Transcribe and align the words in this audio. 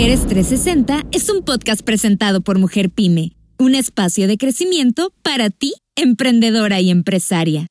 Mujeres 0.00 0.26
360 0.26 1.02
es 1.12 1.28
un 1.28 1.44
podcast 1.44 1.82
presentado 1.82 2.40
por 2.40 2.58
Mujer 2.58 2.88
Pyme, 2.88 3.32
un 3.58 3.74
espacio 3.74 4.28
de 4.28 4.38
crecimiento 4.38 5.12
para 5.22 5.50
ti, 5.50 5.74
emprendedora 5.94 6.80
y 6.80 6.88
empresaria. 6.90 7.66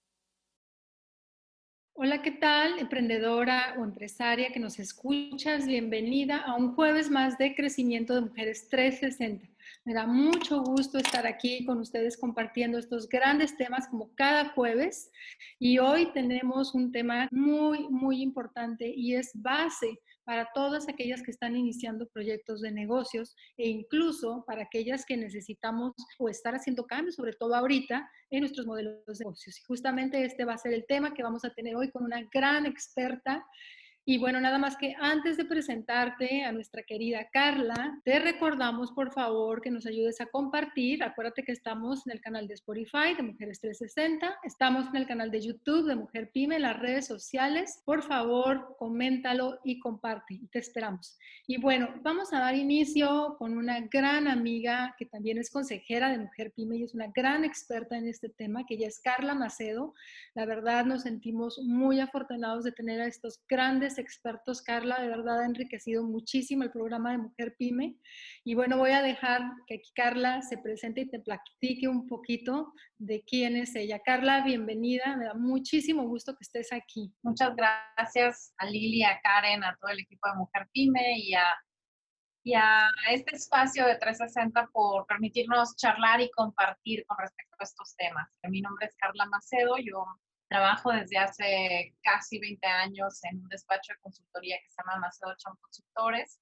Hola, 1.96 2.22
¿qué 2.22 2.30
tal, 2.30 2.78
emprendedora 2.78 3.74
o 3.80 3.84
empresaria 3.84 4.54
que 4.54 4.60
nos 4.60 4.78
escuchas? 4.78 5.66
Bienvenida 5.66 6.38
a 6.38 6.54
un 6.54 6.76
jueves 6.76 7.10
más 7.10 7.40
de 7.40 7.56
crecimiento 7.56 8.14
de 8.14 8.22
Mujeres 8.22 8.70
360. 8.70 9.48
Me 9.86 9.96
da 9.96 10.06
mucho 10.06 10.62
gusto 10.62 11.00
estar 11.00 11.26
aquí 11.26 11.66
con 11.66 11.80
ustedes 11.80 12.16
compartiendo 12.16 12.78
estos 12.78 13.10
grandes 13.10 13.58
temas 13.58 13.88
como 13.88 14.14
cada 14.14 14.50
jueves. 14.50 15.12
Y 15.58 15.80
hoy 15.80 16.12
tenemos 16.14 16.76
un 16.76 16.92
tema 16.92 17.28
muy, 17.32 17.90
muy 17.90 18.22
importante 18.22 18.88
y 18.88 19.16
es 19.16 19.32
base 19.34 20.00
para 20.30 20.48
todas 20.54 20.88
aquellas 20.88 21.24
que 21.24 21.32
están 21.32 21.56
iniciando 21.56 22.08
proyectos 22.08 22.62
de 22.62 22.72
negocios 22.72 23.36
e 23.58 23.68
incluso 23.68 24.44
para 24.46 24.62
aquellas 24.62 25.04
que 25.04 25.18
necesitamos 25.18 25.96
o 26.20 26.30
estar 26.30 26.54
haciendo 26.54 26.86
cambios, 26.86 27.16
sobre 27.16 27.34
todo 27.34 27.56
ahorita, 27.56 28.08
en 28.30 28.42
nuestros 28.42 28.68
modelos 28.68 29.04
de 29.08 29.26
negocios. 29.26 29.58
Y 29.58 29.64
justamente 29.64 30.24
este 30.24 30.46
va 30.46 30.54
a 30.54 30.60
ser 30.60 30.74
el 30.74 30.86
tema 30.86 31.16
que 31.16 31.24
vamos 31.24 31.46
a 31.46 31.50
tener 31.56 31.76
hoy 31.76 31.90
con 31.90 32.04
una 32.04 32.22
gran 32.32 32.68
experta 32.68 33.44
y 34.10 34.18
bueno, 34.18 34.42
nada 34.42 34.58
más 34.58 34.76
que 34.76 34.96
antes 35.00 35.38
de 35.38 35.46
presentarte 35.46 36.44
a 36.44 36.52
nuestra 36.52 36.82
querida 36.82 37.30
Carla, 37.32 38.02
te 38.04 38.18
recordamos 38.18 38.92
por 38.92 39.12
favor 39.12 39.62
que 39.62 39.70
nos 39.70 39.86
ayudes 39.86 40.20
a 40.20 40.26
compartir. 40.26 41.04
Acuérdate 41.04 41.44
que 41.44 41.52
estamos 41.52 42.08
en 42.08 42.14
el 42.14 42.20
canal 42.20 42.48
de 42.48 42.56
Spotify 42.56 43.14
de 43.16 43.22
Mujeres 43.22 43.62
360, 43.62 44.40
estamos 44.42 44.88
en 44.88 44.96
el 44.96 45.06
canal 45.06 45.30
de 45.30 45.42
YouTube 45.42 45.86
de 45.86 45.96
Mujer 45.96 46.32
Pyme, 46.34 46.56
en 46.56 46.64
las 46.64 46.80
redes 46.80 47.06
sociales. 47.06 47.84
Por 47.86 48.02
favor, 48.02 48.76
coméntalo 48.80 49.60
y 49.64 49.78
comparte. 49.78 50.40
Te 50.52 50.58
esperamos. 50.58 51.16
Y 51.46 51.62
bueno, 51.62 51.94
vamos 52.02 52.34
a 52.34 52.40
dar 52.40 52.56
inicio 52.56 53.36
con 53.38 53.56
una 53.56 53.80
gran 53.92 54.28
amiga 54.28 54.96
que 54.98 55.06
también 55.06 55.38
es 55.38 55.52
consejera 55.52 56.10
de 56.10 56.18
Mujer 56.18 56.52
Pyme 56.56 56.78
y 56.78 56.84
es 56.84 56.96
una 56.96 57.12
gran 57.14 57.46
experta 57.46 57.96
en 57.96 58.08
este 58.08 58.30
tema, 58.30 58.66
que 58.66 58.74
ella 58.74 58.88
es 58.88 59.00
Carla 59.00 59.36
Macedo. 59.36 59.94
La 60.34 60.48
verdad 60.48 60.84
nos 60.86 61.04
sentimos 61.04 61.60
muy 61.60 62.00
afortunados 62.00 62.64
de 62.64 62.72
tener 62.72 63.02
a 63.02 63.06
estos 63.06 63.40
grandes 63.48 63.99
expertos. 64.00 64.62
Carla, 64.62 65.02
de 65.02 65.08
verdad 65.08 65.42
ha 65.42 65.46
enriquecido 65.46 66.04
muchísimo 66.04 66.64
el 66.64 66.72
programa 66.72 67.12
de 67.12 67.20
Mujer 67.20 67.56
Pyme. 67.58 67.96
Y 68.44 68.56
bueno, 68.56 68.78
voy 68.78 68.92
a 68.92 69.02
dejar 69.02 69.42
que 69.68 69.76
aquí 69.76 69.92
Carla 69.94 70.42
se 70.42 70.58
presente 70.58 71.02
y 71.02 71.10
te 71.10 71.20
platique 71.20 71.88
un 71.88 72.08
poquito 72.08 72.74
de 72.98 73.24
quién 73.24 73.56
es 73.56 73.76
ella. 73.76 74.00
Carla, 74.00 74.44
bienvenida. 74.44 75.16
Me 75.18 75.26
da 75.26 75.34
muchísimo 75.34 76.08
gusto 76.08 76.34
que 76.34 76.44
estés 76.44 76.74
aquí. 76.74 77.14
Muchas 77.22 77.56
gracias 77.56 78.54
a 78.58 78.66
Lili, 78.66 79.04
a 79.04 79.20
Karen, 79.22 79.64
a 79.64 79.78
todo 79.80 79.92
el 79.92 80.00
equipo 80.00 80.28
de 80.30 80.36
Mujer 80.36 80.68
Pyme 80.74 81.20
y 81.20 81.34
a 81.34 81.46
y 82.44 82.54
a 82.54 82.88
este 83.12 83.36
espacio 83.36 83.86
de 83.86 83.96
360 83.98 84.70
por 84.72 85.06
permitirnos 85.06 85.76
charlar 85.76 86.22
y 86.22 86.32
compartir 86.32 87.06
con 87.06 87.18
respecto 87.18 87.56
a 87.60 87.64
estos 87.64 87.96
temas. 87.96 88.30
Mi 88.44 88.62
nombre 88.62 88.88
es 88.88 88.96
Carla 88.96 89.26
Macedo, 89.26 89.76
yo 89.78 90.06
Trabajo 90.50 90.92
desde 90.92 91.18
hace 91.20 91.96
casi 92.02 92.40
20 92.40 92.66
años 92.66 93.24
en 93.24 93.40
un 93.40 93.48
despacho 93.50 93.94
de 93.94 94.00
consultoría 94.02 94.58
que 94.58 94.72
se 94.72 94.82
llama 94.82 95.00
Macedo 95.00 95.36
Cham 95.38 95.56
Consultores. 95.62 96.42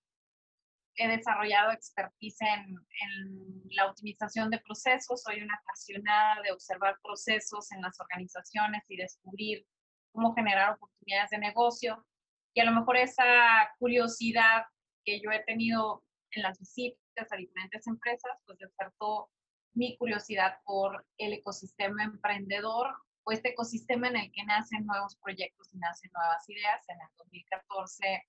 He 0.96 1.10
desarrollado 1.10 1.72
expertise 1.72 2.42
en, 2.42 2.70
en, 2.70 3.62
la 3.72 3.88
optimización 3.88 4.50
de 4.50 4.60
procesos. 4.60 5.22
Soy 5.22 5.42
una 5.42 5.56
apasionada 5.56 6.42
de 6.42 6.54
observar 6.54 6.98
procesos 7.04 7.70
en 7.74 7.82
las 7.82 8.00
organizaciones 8.00 8.84
y 8.88 8.96
descubrir 8.96 9.68
cómo 10.14 10.34
generar 10.34 10.76
oportunidades 10.76 11.32
de 11.32 11.40
negocio. 11.40 12.06
Y 12.54 12.62
a 12.62 12.66
lo 12.66 12.72
mejor 12.72 12.96
esa 12.96 13.70
curiosidad 13.78 14.64
que 15.04 15.20
yo 15.20 15.32
he 15.32 15.44
tenido 15.44 16.06
en 16.32 16.44
las 16.44 16.58
visitas 16.58 17.28
a 17.30 17.36
diferentes 17.36 17.86
empresas, 17.86 18.32
pues 18.46 18.58
despertó 18.58 19.30
mi 19.74 19.98
curiosidad 19.98 20.60
por 20.64 21.06
el 21.18 21.34
ecosistema 21.34 22.06
emprendedor 22.06 22.96
o 23.28 23.32
este 23.34 23.50
ecosistema 23.50 24.08
en 24.08 24.16
el 24.16 24.32
que 24.32 24.44
nacen 24.46 24.86
nuevos 24.86 25.18
proyectos 25.18 25.74
y 25.74 25.78
nacen 25.78 26.10
nuevas 26.14 26.48
ideas. 26.50 26.88
En 26.88 27.02
el 27.02 27.08
2014 27.18 28.26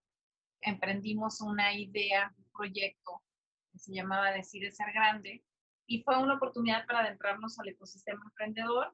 emprendimos 0.63 1.41
una 1.41 1.73
idea, 1.73 2.35
un 2.37 2.51
proyecto 2.51 3.23
que 3.71 3.79
se 3.79 3.93
llamaba 3.93 4.33
Decide 4.33 4.73
Ser 4.73 4.93
Grande 4.93 5.45
y 5.87 6.03
fue 6.03 6.19
una 6.19 6.35
oportunidad 6.35 6.85
para 6.87 7.01
adentrarnos 7.01 7.61
al 7.61 7.69
ecosistema 7.69 8.21
emprendedor. 8.25 8.93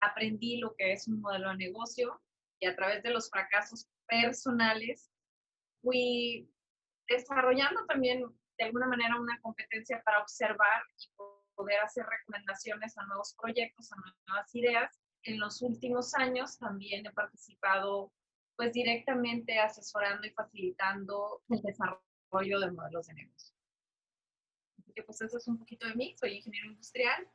Aprendí 0.00 0.58
lo 0.58 0.76
que 0.76 0.92
es 0.92 1.08
un 1.08 1.20
modelo 1.20 1.50
de 1.50 1.56
negocio 1.56 2.22
y 2.60 2.66
a 2.66 2.76
través 2.76 3.02
de 3.02 3.10
los 3.10 3.28
fracasos 3.28 3.88
personales 4.06 5.10
fui 5.80 6.48
desarrollando 7.08 7.84
también 7.86 8.22
de 8.58 8.64
alguna 8.64 8.86
manera 8.86 9.20
una 9.20 9.40
competencia 9.40 10.00
para 10.04 10.20
observar 10.20 10.84
y 10.98 11.10
poder 11.56 11.80
hacer 11.80 12.06
recomendaciones 12.06 12.96
a 12.96 13.04
nuevos 13.06 13.34
proyectos, 13.36 13.90
a 13.92 13.96
nuevas 14.28 14.54
ideas 14.54 15.01
en 15.24 15.38
los 15.38 15.62
últimos 15.62 16.14
años 16.14 16.58
también 16.58 17.06
he 17.06 17.12
participado 17.12 18.12
pues 18.56 18.72
directamente 18.72 19.58
asesorando 19.58 20.26
y 20.26 20.30
facilitando 20.30 21.42
el 21.48 21.62
desarrollo 21.62 22.60
de 22.60 22.70
modelos 22.70 23.06
de 23.06 23.14
negocio. 23.14 23.56
Así 24.78 24.92
que 24.92 25.02
pues 25.02 25.20
eso 25.20 25.38
es 25.38 25.48
un 25.48 25.58
poquito 25.58 25.86
de 25.86 25.94
mí, 25.94 26.14
soy 26.18 26.36
ingeniero 26.36 26.68
industrial, 26.68 27.28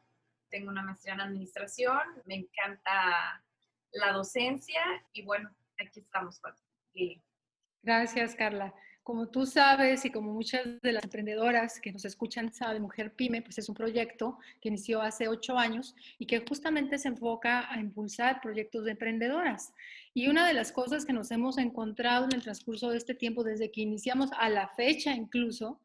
tengo 0.49 0.69
una 0.69 0.83
maestría 0.83 1.15
en 1.15 1.21
administración, 1.21 1.99
me 2.25 2.35
encanta 2.35 3.43
la 3.91 4.13
docencia 4.13 4.81
y 5.13 5.23
bueno, 5.23 5.53
aquí 5.79 5.99
estamos. 5.99 6.39
Gracias, 7.81 8.35
Carla. 8.35 8.73
Como 9.07 9.29
tú 9.29 9.45
sabes 9.45 10.03
y 10.03 10.11
como 10.11 10.33
muchas 10.33 10.81
de 10.81 10.91
las 10.91 11.05
emprendedoras 11.05 11.79
que 11.79 11.93
nos 11.93 12.03
escuchan 12.03 12.51
saben, 12.51 12.81
Mujer 12.81 13.13
Pyme, 13.13 13.41
pues 13.41 13.57
es 13.57 13.69
un 13.69 13.73
proyecto 13.73 14.37
que 14.59 14.67
inició 14.67 15.01
hace 15.01 15.29
ocho 15.29 15.57
años 15.57 15.95
y 16.19 16.25
que 16.25 16.43
justamente 16.45 16.97
se 16.97 17.07
enfoca 17.07 17.73
a 17.73 17.79
impulsar 17.79 18.41
proyectos 18.41 18.83
de 18.83 18.91
emprendedoras. 18.91 19.73
Y 20.13 20.27
una 20.27 20.45
de 20.45 20.53
las 20.53 20.73
cosas 20.73 21.05
que 21.05 21.13
nos 21.13 21.31
hemos 21.31 21.57
encontrado 21.57 22.25
en 22.25 22.33
el 22.33 22.41
transcurso 22.41 22.89
de 22.89 22.97
este 22.97 23.15
tiempo, 23.15 23.45
desde 23.45 23.71
que 23.71 23.79
iniciamos 23.79 24.29
a 24.37 24.49
la 24.49 24.67
fecha 24.75 25.15
incluso, 25.15 25.79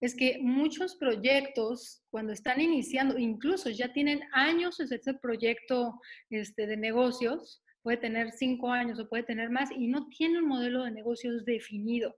es 0.00 0.14
que 0.14 0.38
muchos 0.40 0.94
proyectos, 0.94 2.04
cuando 2.10 2.32
están 2.32 2.60
iniciando, 2.60 3.18
incluso 3.18 3.70
ya 3.70 3.92
tienen 3.92 4.20
años 4.30 4.78
ese 4.78 5.14
proyecto 5.14 6.00
este, 6.30 6.68
de 6.68 6.76
negocios, 6.76 7.60
puede 7.82 7.96
tener 7.96 8.30
cinco 8.32 8.70
años 8.70 9.00
o 9.00 9.08
puede 9.08 9.22
tener 9.22 9.50
más 9.50 9.70
y 9.72 9.88
no 9.88 10.08
tiene 10.08 10.38
un 10.38 10.46
modelo 10.46 10.84
de 10.84 10.90
negocios 10.90 11.44
definido 11.44 12.14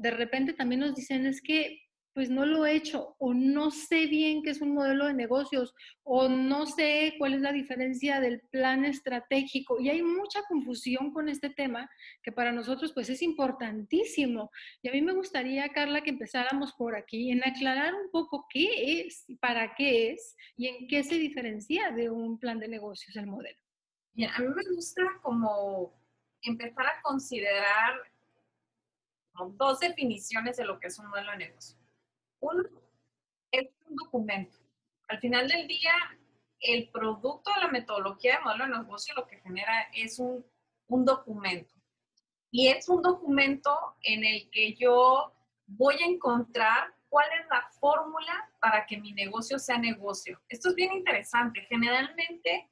de 0.00 0.10
repente 0.10 0.54
también 0.54 0.80
nos 0.80 0.94
dicen 0.94 1.26
es 1.26 1.42
que 1.42 1.78
pues 2.12 2.28
no 2.28 2.44
lo 2.44 2.66
he 2.66 2.74
hecho 2.74 3.14
o 3.18 3.34
no 3.34 3.70
sé 3.70 4.06
bien 4.06 4.42
qué 4.42 4.50
es 4.50 4.60
un 4.60 4.74
modelo 4.74 5.06
de 5.06 5.14
negocios 5.14 5.74
o 6.02 6.28
no 6.28 6.66
sé 6.66 7.14
cuál 7.18 7.34
es 7.34 7.40
la 7.40 7.52
diferencia 7.52 8.20
del 8.20 8.40
plan 8.50 8.84
estratégico 8.84 9.80
y 9.80 9.90
hay 9.90 10.02
mucha 10.02 10.42
confusión 10.48 11.12
con 11.12 11.28
este 11.28 11.50
tema 11.50 11.88
que 12.22 12.32
para 12.32 12.50
nosotros 12.50 12.92
pues 12.92 13.08
es 13.10 13.22
importantísimo. 13.22 14.50
Y 14.82 14.88
a 14.88 14.92
mí 14.92 15.02
me 15.02 15.12
gustaría, 15.12 15.68
Carla, 15.68 16.02
que 16.02 16.10
empezáramos 16.10 16.72
por 16.72 16.96
aquí 16.96 17.30
en 17.30 17.44
aclarar 17.44 17.94
un 17.94 18.10
poco 18.10 18.46
qué 18.50 19.02
es, 19.02 19.24
para 19.40 19.74
qué 19.76 20.10
es 20.10 20.36
y 20.56 20.66
en 20.66 20.88
qué 20.88 21.04
se 21.04 21.14
diferencia 21.14 21.92
de 21.92 22.10
un 22.10 22.38
plan 22.38 22.58
de 22.58 22.68
negocios 22.68 23.14
el 23.16 23.28
modelo. 23.28 23.58
Bien, 24.14 24.30
a 24.34 24.40
mí 24.40 24.48
me 24.48 24.74
gusta 24.74 25.02
como 25.22 25.94
empezar 26.42 26.86
a 26.86 27.02
considerar 27.02 28.09
dos 29.48 29.80
definiciones 29.80 30.56
de 30.56 30.64
lo 30.64 30.78
que 30.78 30.88
es 30.88 30.98
un 30.98 31.08
modelo 31.08 31.32
de 31.32 31.38
negocio. 31.38 31.78
Uno 32.40 32.62
es 33.50 33.68
un 33.88 33.96
documento. 33.96 34.58
Al 35.08 35.18
final 35.18 35.48
del 35.48 35.66
día, 35.66 35.92
el 36.60 36.88
producto 36.90 37.50
de 37.54 37.62
la 37.62 37.68
metodología 37.68 38.36
de 38.36 38.44
modelo 38.44 38.64
de 38.64 38.82
negocio 38.82 39.14
lo 39.14 39.26
que 39.26 39.38
genera 39.38 39.88
es 39.94 40.18
un, 40.18 40.44
un 40.88 41.04
documento. 41.04 41.74
Y 42.50 42.68
es 42.68 42.88
un 42.88 43.02
documento 43.02 43.96
en 44.02 44.24
el 44.24 44.50
que 44.50 44.74
yo 44.74 45.32
voy 45.66 45.96
a 45.96 46.06
encontrar 46.06 46.94
cuál 47.08 47.26
es 47.40 47.46
la 47.48 47.68
fórmula 47.78 48.50
para 48.60 48.86
que 48.86 48.98
mi 48.98 49.12
negocio 49.12 49.58
sea 49.58 49.78
negocio. 49.78 50.40
Esto 50.48 50.70
es 50.70 50.74
bien 50.74 50.92
interesante. 50.92 51.66
Generalmente 51.68 52.70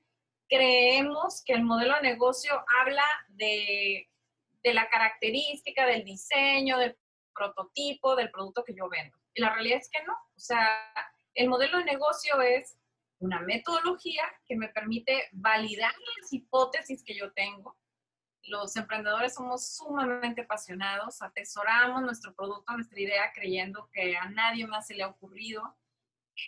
creemos 0.48 1.42
que 1.44 1.52
el 1.52 1.62
modelo 1.62 1.94
de 1.96 2.02
negocio 2.02 2.64
habla 2.80 3.04
de 3.28 4.07
de 4.62 4.74
la 4.74 4.88
característica, 4.88 5.86
del 5.86 6.04
diseño, 6.04 6.78
del 6.78 6.96
prototipo, 7.34 8.16
del 8.16 8.30
producto 8.30 8.64
que 8.64 8.74
yo 8.74 8.88
vendo. 8.88 9.16
Y 9.34 9.40
la 9.40 9.52
realidad 9.54 9.78
es 9.78 9.88
que 9.90 10.02
no. 10.04 10.12
O 10.12 10.40
sea, 10.40 10.92
el 11.34 11.48
modelo 11.48 11.78
de 11.78 11.84
negocio 11.84 12.40
es 12.42 12.76
una 13.20 13.40
metodología 13.40 14.22
que 14.46 14.56
me 14.56 14.68
permite 14.68 15.28
validar 15.32 15.92
las 15.92 16.32
hipótesis 16.32 17.02
que 17.04 17.16
yo 17.16 17.32
tengo. 17.32 17.76
Los 18.44 18.76
emprendedores 18.76 19.34
somos 19.34 19.76
sumamente 19.76 20.42
apasionados, 20.42 21.20
atesoramos 21.20 22.02
nuestro 22.02 22.34
producto, 22.34 22.72
nuestra 22.72 23.00
idea, 23.00 23.32
creyendo 23.34 23.88
que 23.92 24.16
a 24.16 24.30
nadie 24.30 24.66
más 24.66 24.86
se 24.86 24.94
le 24.94 25.02
ha 25.02 25.08
ocurrido. 25.08 25.76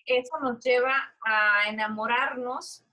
Eso 0.06 0.38
nos 0.40 0.60
lleva 0.60 1.14
a 1.24 1.68
enamorarnos 1.68 2.84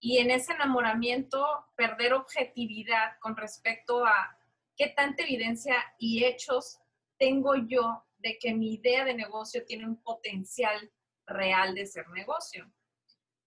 y 0.00 0.18
en 0.18 0.30
ese 0.30 0.52
enamoramiento 0.52 1.44
perder 1.76 2.12
objetividad 2.14 3.18
con 3.20 3.36
respecto 3.36 4.04
a 4.04 4.38
qué 4.76 4.88
tanta 4.88 5.24
evidencia 5.24 5.74
y 5.98 6.24
hechos 6.24 6.80
tengo 7.18 7.56
yo 7.56 8.04
de 8.18 8.38
que 8.38 8.54
mi 8.54 8.74
idea 8.74 9.04
de 9.04 9.14
negocio 9.14 9.64
tiene 9.64 9.86
un 9.86 10.00
potencial 10.02 10.92
real 11.26 11.74
de 11.74 11.86
ser 11.86 12.08
negocio. 12.10 12.70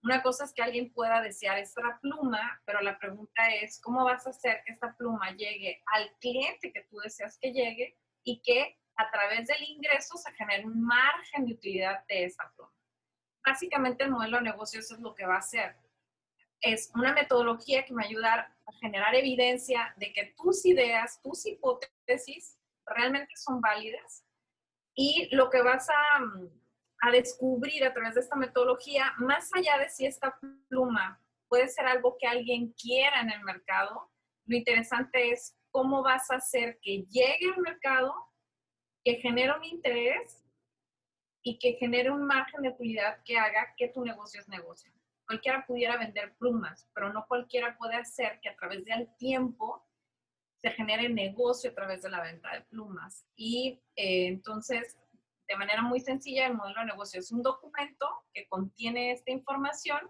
Una 0.03 0.23
cosa 0.23 0.45
es 0.45 0.53
que 0.53 0.63
alguien 0.63 0.91
pueda 0.91 1.21
desear 1.21 1.59
esta 1.59 1.99
pluma, 2.01 2.61
pero 2.65 2.81
la 2.81 2.97
pregunta 2.97 3.47
es, 3.61 3.79
¿cómo 3.79 4.03
vas 4.03 4.25
a 4.25 4.31
hacer 4.31 4.61
que 4.65 4.73
esta 4.73 4.95
pluma 4.97 5.31
llegue 5.31 5.81
al 5.93 6.11
cliente 6.19 6.73
que 6.73 6.83
tú 6.89 6.97
deseas 6.97 7.37
que 7.39 7.53
llegue 7.53 7.97
y 8.23 8.41
que 8.41 8.77
a 8.95 9.09
través 9.11 9.47
del 9.47 9.63
ingreso 9.63 10.17
se 10.17 10.33
genere 10.33 10.65
un 10.65 10.81
margen 10.81 11.45
de 11.45 11.53
utilidad 11.53 12.03
de 12.07 12.25
esa 12.25 12.51
pluma? 12.55 12.73
Básicamente 13.45 14.03
el 14.03 14.11
modelo 14.11 14.37
de 14.37 14.43
negocio 14.43 14.79
eso 14.79 14.95
es 14.95 15.01
lo 15.01 15.13
que 15.13 15.25
va 15.25 15.35
a 15.35 15.39
hacer. 15.39 15.75
Es 16.61 16.91
una 16.95 17.13
metodología 17.13 17.83
que 17.85 17.93
me 17.93 18.03
va 18.03 18.05
a 18.05 18.09
ayudar 18.09 18.39
a 18.39 18.71
generar 18.79 19.15
evidencia 19.15 19.93
de 19.97 20.13
que 20.13 20.33
tus 20.37 20.65
ideas, 20.65 21.19
tus 21.21 21.45
hipótesis 21.45 22.57
realmente 22.85 23.35
son 23.35 23.61
válidas 23.61 24.23
y 24.95 25.27
lo 25.31 25.49
que 25.49 25.61
vas 25.61 25.89
a, 25.89 26.19
a 27.01 27.11
descubrir 27.11 27.83
a 27.85 27.93
través 27.93 28.15
de 28.15 28.21
esta 28.21 28.35
metodología, 28.35 29.13
más 29.17 29.49
allá 29.55 29.77
de 29.77 29.89
si 29.89 30.05
esta 30.05 30.37
pluma 30.69 31.19
puede 31.47 31.67
ser 31.67 31.85
algo 31.85 32.17
que 32.19 32.27
alguien 32.27 32.73
quiera 32.73 33.21
en 33.21 33.31
el 33.31 33.41
mercado, 33.41 34.09
lo 34.45 34.55
interesante 34.55 35.31
es 35.31 35.57
cómo 35.69 36.03
vas 36.03 36.29
a 36.31 36.35
hacer 36.35 36.79
que 36.81 37.03
llegue 37.09 37.51
al 37.55 37.61
mercado, 37.61 38.13
que 39.03 39.15
genere 39.15 39.53
un 39.57 39.63
interés 39.63 40.43
y 41.43 41.57
que 41.57 41.73
genere 41.73 42.11
un 42.11 42.25
margen 42.25 42.61
de 42.61 42.69
utilidad 42.69 43.23
que 43.23 43.37
haga 43.37 43.73
que 43.75 43.87
tu 43.87 44.03
negocio 44.03 44.39
es 44.41 44.47
negocio. 44.47 44.91
Cualquiera 45.31 45.65
pudiera 45.65 45.95
vender 45.95 46.35
plumas, 46.35 46.89
pero 46.93 47.13
no 47.13 47.25
cualquiera 47.25 47.77
puede 47.77 47.95
hacer 47.95 48.41
que 48.41 48.49
a 48.49 48.55
través 48.57 48.83
del 48.83 49.07
tiempo 49.15 49.87
se 50.61 50.71
genere 50.71 51.07
negocio 51.07 51.71
a 51.71 51.73
través 51.73 52.01
de 52.01 52.09
la 52.09 52.21
venta 52.21 52.51
de 52.51 52.63
plumas. 52.63 53.25
Y 53.37 53.81
eh, 53.95 54.27
entonces, 54.27 54.97
de 55.47 55.55
manera 55.55 55.83
muy 55.83 56.01
sencilla, 56.01 56.47
el 56.47 56.55
modelo 56.55 56.81
de 56.81 56.87
negocio 56.87 57.21
es 57.21 57.31
un 57.31 57.41
documento 57.41 58.09
que 58.33 58.45
contiene 58.49 59.13
esta 59.13 59.31
información, 59.31 60.01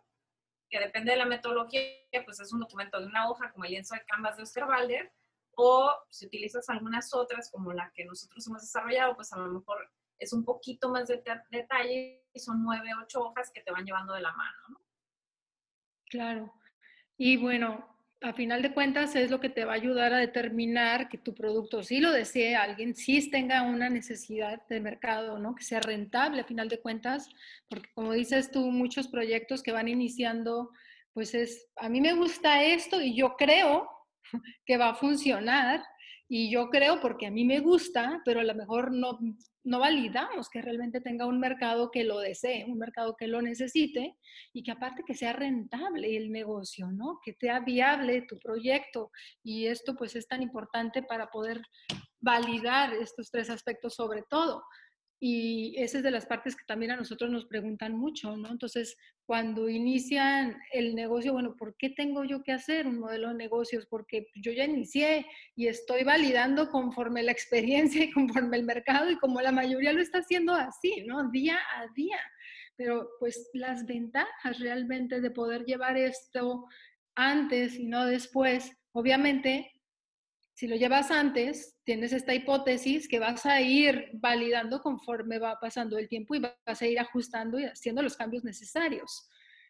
que 0.71 0.79
depende 0.79 1.11
de 1.11 1.19
la 1.19 1.27
metodología, 1.27 1.83
pues 2.25 2.39
es 2.39 2.51
un 2.51 2.61
documento 2.61 2.99
de 2.99 3.05
una 3.05 3.29
hoja 3.29 3.51
como 3.51 3.65
el 3.65 3.73
lienzo 3.73 3.93
de 3.93 4.03
Canvas 4.05 4.37
de 4.37 4.43
Oscar 4.43 4.65
Balder, 4.65 5.13
o 5.55 5.93
si 6.09 6.25
utilizas 6.25 6.67
algunas 6.69 7.13
otras 7.13 7.51
como 7.51 7.73
la 7.73 7.91
que 7.93 8.05
nosotros 8.05 8.47
hemos 8.47 8.63
desarrollado, 8.63 9.15
pues 9.15 9.31
a 9.33 9.37
lo 9.37 9.49
mejor 9.49 9.87
es 10.17 10.33
un 10.33 10.43
poquito 10.43 10.89
más 10.89 11.09
de 11.09 11.21
detalle 11.51 12.25
y 12.33 12.39
son 12.39 12.63
nueve, 12.63 12.89
ocho 12.99 13.21
hojas 13.21 13.51
que 13.53 13.61
te 13.61 13.71
van 13.71 13.85
llevando 13.85 14.15
de 14.15 14.21
la 14.21 14.31
mano. 14.31 14.57
¿no? 14.69 14.90
Claro. 16.11 16.53
Y 17.17 17.37
bueno, 17.37 17.87
a 18.19 18.33
final 18.33 18.61
de 18.61 18.73
cuentas 18.73 19.15
es 19.15 19.31
lo 19.31 19.39
que 19.39 19.49
te 19.49 19.63
va 19.63 19.71
a 19.71 19.75
ayudar 19.75 20.13
a 20.13 20.17
determinar 20.17 21.07
que 21.07 21.17
tu 21.17 21.33
producto 21.33 21.83
sí 21.83 22.01
lo 22.01 22.11
desee 22.11 22.55
alguien, 22.55 22.95
sí 22.95 23.31
tenga 23.31 23.63
una 23.63 23.89
necesidad 23.89 24.61
de 24.67 24.81
mercado, 24.81 25.39
¿no? 25.39 25.55
Que 25.55 25.63
sea 25.63 25.79
rentable 25.79 26.41
a 26.41 26.45
final 26.45 26.67
de 26.67 26.81
cuentas, 26.81 27.29
porque 27.69 27.89
como 27.93 28.11
dices 28.11 28.51
tú, 28.51 28.71
muchos 28.71 29.07
proyectos 29.07 29.63
que 29.63 29.71
van 29.71 29.87
iniciando, 29.87 30.71
pues 31.13 31.33
es, 31.33 31.69
a 31.77 31.87
mí 31.87 32.01
me 32.01 32.13
gusta 32.13 32.61
esto 32.61 33.01
y 33.01 33.15
yo 33.15 33.37
creo 33.37 33.89
que 34.65 34.77
va 34.77 34.89
a 34.89 34.95
funcionar 34.95 35.81
y 36.33 36.49
yo 36.49 36.69
creo 36.69 37.01
porque 37.01 37.27
a 37.27 37.29
mí 37.29 37.43
me 37.43 37.59
gusta, 37.59 38.21
pero 38.23 38.39
a 38.39 38.45
lo 38.45 38.55
mejor 38.55 38.93
no, 38.93 39.19
no 39.65 39.79
validamos 39.79 40.47
que 40.47 40.61
realmente 40.61 41.01
tenga 41.01 41.25
un 41.25 41.41
mercado 41.41 41.91
que 41.91 42.05
lo 42.05 42.19
desee, 42.19 42.63
un 42.63 42.77
mercado 42.77 43.17
que 43.17 43.27
lo 43.27 43.41
necesite 43.41 44.15
y 44.53 44.63
que 44.63 44.71
aparte 44.71 45.03
que 45.05 45.13
sea 45.13 45.33
rentable 45.33 46.15
el 46.15 46.31
negocio, 46.31 46.87
¿no? 46.89 47.19
Que 47.21 47.33
sea 47.33 47.59
viable 47.59 48.21
tu 48.21 48.39
proyecto. 48.39 49.11
Y 49.43 49.65
esto 49.65 49.93
pues 49.97 50.15
es 50.15 50.25
tan 50.25 50.41
importante 50.41 51.03
para 51.03 51.27
poder 51.27 51.61
validar 52.21 52.93
estos 52.93 53.29
tres 53.29 53.49
aspectos 53.49 53.95
sobre 53.95 54.23
todo. 54.29 54.63
Y 55.23 55.75
esa 55.77 55.99
es 55.99 56.03
de 56.03 56.09
las 56.09 56.25
partes 56.25 56.55
que 56.55 56.65
también 56.65 56.89
a 56.93 56.95
nosotros 56.95 57.29
nos 57.29 57.45
preguntan 57.45 57.95
mucho, 57.95 58.35
¿no? 58.37 58.49
Entonces, 58.49 58.97
cuando 59.27 59.69
inician 59.69 60.57
el 60.73 60.95
negocio, 60.95 61.33
bueno, 61.33 61.55
¿por 61.55 61.77
qué 61.77 61.91
tengo 61.91 62.23
yo 62.23 62.41
que 62.41 62.53
hacer 62.53 62.87
un 62.87 62.97
modelo 62.97 63.27
de 63.27 63.35
negocios? 63.35 63.85
Porque 63.85 64.25
yo 64.33 64.51
ya 64.51 64.65
inicié 64.65 65.27
y 65.55 65.67
estoy 65.67 66.03
validando 66.03 66.71
conforme 66.71 67.21
la 67.21 67.31
experiencia 67.31 68.03
y 68.03 68.11
conforme 68.11 68.57
el 68.57 68.63
mercado 68.63 69.11
y 69.11 69.19
como 69.19 69.41
la 69.41 69.51
mayoría 69.51 69.93
lo 69.93 70.01
está 70.01 70.17
haciendo 70.17 70.55
así, 70.55 71.03
¿no? 71.05 71.29
Día 71.29 71.59
a 71.75 71.85
día. 71.93 72.19
Pero 72.75 73.07
pues 73.19 73.47
las 73.53 73.85
ventajas 73.85 74.59
realmente 74.59 75.21
de 75.21 75.29
poder 75.29 75.65
llevar 75.65 75.97
esto 75.97 76.65
antes 77.13 77.75
y 77.77 77.85
no 77.85 78.07
después, 78.07 78.71
obviamente 78.91 79.71
si 80.61 80.67
lo 80.67 80.75
llevas 80.75 81.09
antes, 81.09 81.75
tienes 81.91 82.13
esta 82.13 82.33
hipótesis 82.33 83.05
que 83.05 83.19
vas 83.19 83.45
a 83.45 83.59
ir 83.59 84.11
validando 84.13 84.81
conforme 84.81 85.39
va 85.39 85.59
pasando 85.59 85.97
el 85.97 86.07
tiempo 86.07 86.35
y 86.35 86.39
vas 86.39 86.81
a 86.81 86.87
ir 86.87 86.97
ajustando 86.97 87.59
y 87.59 87.65
haciendo 87.65 88.01
los 88.01 88.15
cambios 88.15 88.45
necesarios. 88.45 89.27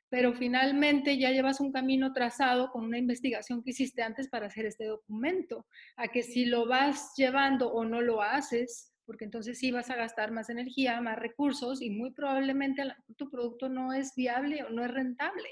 Pero 0.08 0.32
finalmente 0.32 1.18
ya 1.18 1.32
llevas 1.32 1.60
un 1.60 1.72
camino 1.72 2.14
trazado 2.14 2.70
con 2.70 2.84
una 2.84 3.00
investigación 3.00 3.64
que 3.64 3.72
hiciste 3.72 4.04
antes 4.04 4.30
para 4.30 4.46
hacer 4.46 4.68
este 4.68 4.86
documento. 4.86 5.66
A 5.98 6.10
que 6.10 6.22
si 6.22 6.46
lo 6.46 6.68
vas 6.68 7.14
llevando 7.18 7.74
o 7.74 7.86
no 7.86 8.02
lo 8.02 8.22
haces, 8.22 8.94
porque 9.08 9.26
entonces 9.26 9.58
sí 9.58 9.72
vas 9.72 9.90
a 9.90 9.96
gastar 9.96 10.30
más 10.30 10.52
energía, 10.52 11.02
más 11.02 11.18
recursos 11.18 11.82
y 11.82 11.90
muy 11.90 12.12
probablemente 12.12 12.84
tu 13.18 13.32
producto 13.32 13.68
no 13.68 13.94
es 13.94 14.14
viable 14.16 14.62
o 14.62 14.70
no 14.70 14.86
es 14.86 14.92
rentable. 14.92 15.50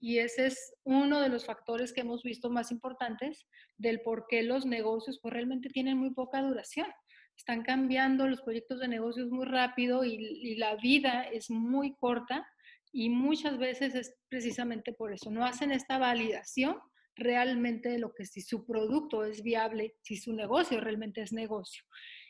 Y 0.00 0.18
ese 0.18 0.46
es 0.46 0.74
uno 0.84 1.20
de 1.20 1.28
los 1.28 1.46
factores 1.46 1.92
que 1.92 2.02
hemos 2.02 2.22
visto 2.22 2.50
más 2.50 2.70
importantes 2.70 3.46
del 3.78 4.00
por 4.02 4.26
qué 4.28 4.42
los 4.42 4.66
negocios 4.66 5.18
pues, 5.20 5.32
realmente 5.32 5.68
tienen 5.70 5.96
muy 5.98 6.12
poca 6.12 6.42
duración. 6.42 6.88
Están 7.36 7.62
cambiando 7.62 8.28
los 8.28 8.42
proyectos 8.42 8.80
de 8.80 8.88
negocios 8.88 9.30
muy 9.30 9.46
rápido 9.46 10.04
y, 10.04 10.14
y 10.14 10.56
la 10.56 10.76
vida 10.76 11.22
es 11.22 11.50
muy 11.50 11.94
corta 11.96 12.46
y 12.92 13.10
muchas 13.10 13.58
veces 13.58 13.94
es 13.94 14.14
precisamente 14.28 14.92
por 14.92 15.12
eso. 15.12 15.30
No 15.30 15.44
hacen 15.44 15.70
esta 15.70 15.98
validación 15.98 16.78
realmente 17.16 17.88
de 17.88 17.98
lo 17.98 18.14
que 18.14 18.26
si 18.26 18.42
su 18.42 18.64
producto 18.64 19.24
es 19.24 19.42
viable, 19.42 19.96
si 20.02 20.16
su 20.16 20.32
negocio 20.32 20.80
realmente 20.80 21.22
es 21.22 21.32
negocio. 21.32 21.84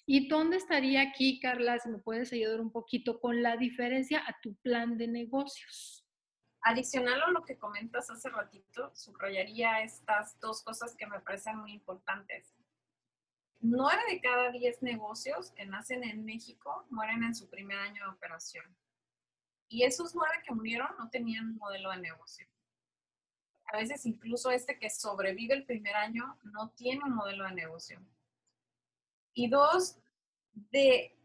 ¿Y 0.07 0.29
dónde 0.29 0.57
estaría 0.57 1.03
aquí, 1.03 1.41
Carla, 1.41 1.79
si 1.79 1.89
me 1.89 1.99
puedes 1.99 2.33
ayudar 2.33 2.61
un 2.61 2.71
poquito 2.71 3.21
con 3.21 3.43
la 3.43 3.57
diferencia 3.57 4.23
a 4.27 4.37
tu 4.41 4.55
plan 4.57 4.97
de 4.97 5.09
negocios? 5.09 6.06
Adicional 6.69 7.23
a 7.23 7.31
lo 7.31 7.45
que 7.45 7.57
comentas 7.57 8.11
hace 8.11 8.29
ratito, 8.29 8.91
subrayaría 8.93 9.83
estas 9.83 10.37
dos 10.41 10.65
cosas 10.65 10.97
que 10.97 11.07
me 11.07 11.21
parecen 11.21 11.59
muy 11.59 11.71
importantes. 11.71 12.57
Nueve 13.61 14.03
de 14.11 14.21
cada 14.21 14.51
diez 14.51 14.83
negocios 14.83 15.53
que 15.53 15.65
nacen 15.65 16.03
en 16.03 16.25
México 16.25 16.85
mueren 16.91 17.23
en 17.23 17.37
su 17.37 17.49
primer 17.49 17.79
año 17.79 18.03
de 18.03 18.11
operación. 18.11 18.65
Y 19.69 19.85
esos 19.85 20.17
nueve 20.17 20.43
que 20.45 20.53
murieron 20.53 20.89
no 20.99 21.09
tenían 21.09 21.57
modelo 21.57 21.93
de 21.93 21.99
negocio. 21.99 22.49
A 23.67 23.77
veces 23.77 24.05
incluso 24.05 24.51
este 24.51 24.77
que 24.77 24.91
sobrevive 24.91 25.55
el 25.55 25.67
primer 25.67 25.95
año 25.95 26.37
no 26.43 26.71
tiene 26.71 27.05
un 27.05 27.15
modelo 27.15 27.45
de 27.45 27.55
negocio. 27.55 28.01
Y 29.35 29.49
dos, 29.49 29.99
de 30.53 31.17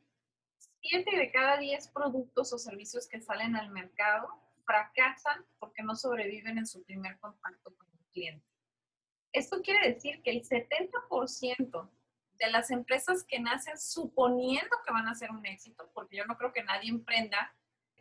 siete 0.83 1.17
de 1.17 1.31
cada 1.31 1.57
diez 1.57 1.87
productos 1.87 2.53
o 2.53 2.59
servicios 2.59 3.07
que 3.07 3.21
salen 3.21 3.55
al 3.55 3.71
mercado, 3.71 4.39
fracasan 4.71 5.45
porque 5.59 5.83
no 5.83 5.95
sobreviven 5.95 6.57
en 6.57 6.65
su 6.65 6.83
primer 6.83 7.19
contacto 7.19 7.75
con 7.75 7.87
el 7.91 8.05
cliente. 8.11 8.45
Esto 9.33 9.61
quiere 9.61 9.93
decir 9.93 10.21
que 10.23 10.31
el 10.31 10.43
70% 10.43 11.89
de 12.39 12.51
las 12.51 12.71
empresas 12.71 13.23
que 13.23 13.39
nacen 13.39 13.77
suponiendo 13.77 14.77
que 14.85 14.93
van 14.93 15.07
a 15.07 15.15
ser 15.15 15.31
un 15.31 15.45
éxito, 15.45 15.89
porque 15.93 16.17
yo 16.17 16.25
no 16.25 16.37
creo 16.37 16.53
que 16.53 16.63
nadie 16.63 16.89
emprenda 16.89 17.53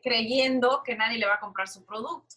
creyendo 0.02 0.82
que 0.84 0.96
nadie 0.96 1.18
le 1.18 1.26
va 1.26 1.34
a 1.34 1.40
comprar 1.40 1.68
su 1.68 1.84
producto. 1.84 2.36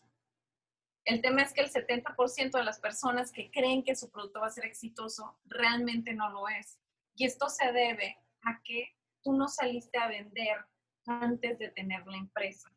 El 1.06 1.22
tema 1.22 1.44
es 1.44 1.54
que 1.54 1.62
el 1.62 1.72
70% 1.72 2.52
de 2.52 2.63
las 2.63 2.80
personas 2.80 3.32
que 3.32 3.52
creen 3.52 3.84
que 3.84 3.96
su 3.96 4.10
producto 4.10 4.42
va 4.42 4.48
a 4.48 4.52
ser 4.52 4.66
exitoso 4.66 5.38
realmente 5.46 6.13
no 6.13 6.30
lo 6.30 6.48
es. 6.48 6.80
Y 7.16 7.25
esto 7.25 7.50
se 7.50 7.72
debe 7.72 8.18
a 8.42 8.62
que 8.63 8.96
tú 9.22 9.34
no 9.34 9.48
saliste 9.48 9.98
a 9.98 10.08
vender 10.08 10.66
antes 11.06 11.60
de 11.60 11.70
tener 11.70 12.06
la 12.08 12.18
empresa. 12.18 12.73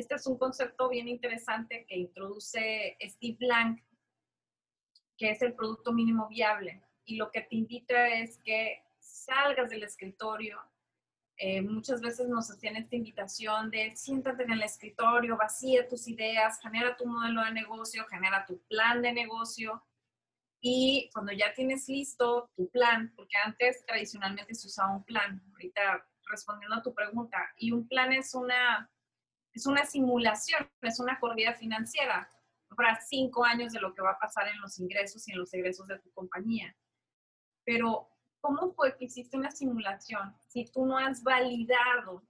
Este 0.00 0.14
es 0.14 0.26
un 0.26 0.38
concepto 0.38 0.88
bien 0.88 1.08
interesante 1.08 1.84
que 1.86 1.94
introduce 1.94 2.96
Steve 3.02 3.36
Blank, 3.38 3.82
que 5.18 5.32
es 5.32 5.42
el 5.42 5.52
producto 5.52 5.92
mínimo 5.92 6.26
viable. 6.26 6.82
Y 7.04 7.16
lo 7.16 7.30
que 7.30 7.42
te 7.42 7.56
invita 7.56 8.08
es 8.08 8.38
que 8.38 8.82
salgas 8.98 9.68
del 9.68 9.82
escritorio. 9.82 10.58
Eh, 11.36 11.60
muchas 11.60 12.00
veces 12.00 12.28
nos 12.28 12.50
hacían 12.50 12.76
esta 12.76 12.96
invitación 12.96 13.70
de 13.70 13.94
siéntate 13.94 14.44
en 14.44 14.52
el 14.52 14.62
escritorio, 14.62 15.36
vacía 15.36 15.86
tus 15.86 16.08
ideas, 16.08 16.58
genera 16.62 16.96
tu 16.96 17.04
modelo 17.04 17.44
de 17.44 17.52
negocio, 17.52 18.06
genera 18.06 18.46
tu 18.46 18.58
plan 18.68 19.02
de 19.02 19.12
negocio. 19.12 19.84
Y 20.62 21.10
cuando 21.12 21.32
ya 21.32 21.52
tienes 21.52 21.90
listo 21.90 22.48
tu 22.56 22.70
plan, 22.70 23.12
porque 23.14 23.36
antes 23.44 23.84
tradicionalmente 23.84 24.54
se 24.54 24.66
usaba 24.66 24.96
un 24.96 25.04
plan, 25.04 25.42
ahorita 25.52 26.06
respondiendo 26.24 26.76
a 26.76 26.82
tu 26.82 26.94
pregunta, 26.94 27.52
y 27.58 27.72
un 27.72 27.86
plan 27.86 28.14
es 28.14 28.34
una 28.34 28.90
es 29.52 29.66
una 29.66 29.84
simulación, 29.84 30.70
es 30.82 31.00
una 31.00 31.18
corrida 31.18 31.54
financiera 31.54 32.30
para 32.76 33.00
cinco 33.00 33.44
años 33.44 33.72
de 33.72 33.80
lo 33.80 33.94
que 33.94 34.02
va 34.02 34.12
a 34.12 34.18
pasar 34.18 34.48
en 34.48 34.60
los 34.60 34.78
ingresos 34.78 35.26
y 35.26 35.32
en 35.32 35.38
los 35.38 35.52
egresos 35.52 35.86
de 35.86 35.98
tu 35.98 36.10
compañía. 36.12 36.76
Pero 37.64 38.08
¿cómo 38.40 38.72
fue 38.72 38.96
que 38.96 39.06
hiciste 39.06 39.36
una 39.36 39.50
simulación 39.50 40.34
si 40.48 40.64
tú 40.66 40.86
no 40.86 40.96
has 40.96 41.22
validado 41.22 42.22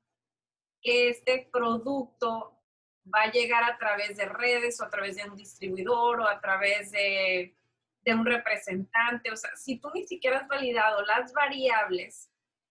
que 0.83 1.11
este 1.11 1.49
producto 1.53 2.59
va 3.07 3.23
a 3.23 3.31
llegar 3.31 3.65
a 3.65 3.77
través 3.79 4.17
de 4.17 4.27
redes 4.27 4.81
o 4.81 4.85
a 4.85 4.91
través 4.91 5.17
de 5.17 5.29
un 5.29 5.37
distribuidor 5.37 6.21
o 6.21 6.29
a 6.29 6.41
través 6.41 6.91
de, 6.91 7.55
de 8.03 8.15
un 8.15 8.25
representante? 8.25 9.31
O 9.31 9.37
sea, 9.37 9.50
si 9.57 9.79
tú 9.79 9.91
ni 9.95 10.07
siquiera 10.07 10.39
has 10.39 10.49
validado 10.49 11.03
las 11.03 11.33
variables 11.33 12.31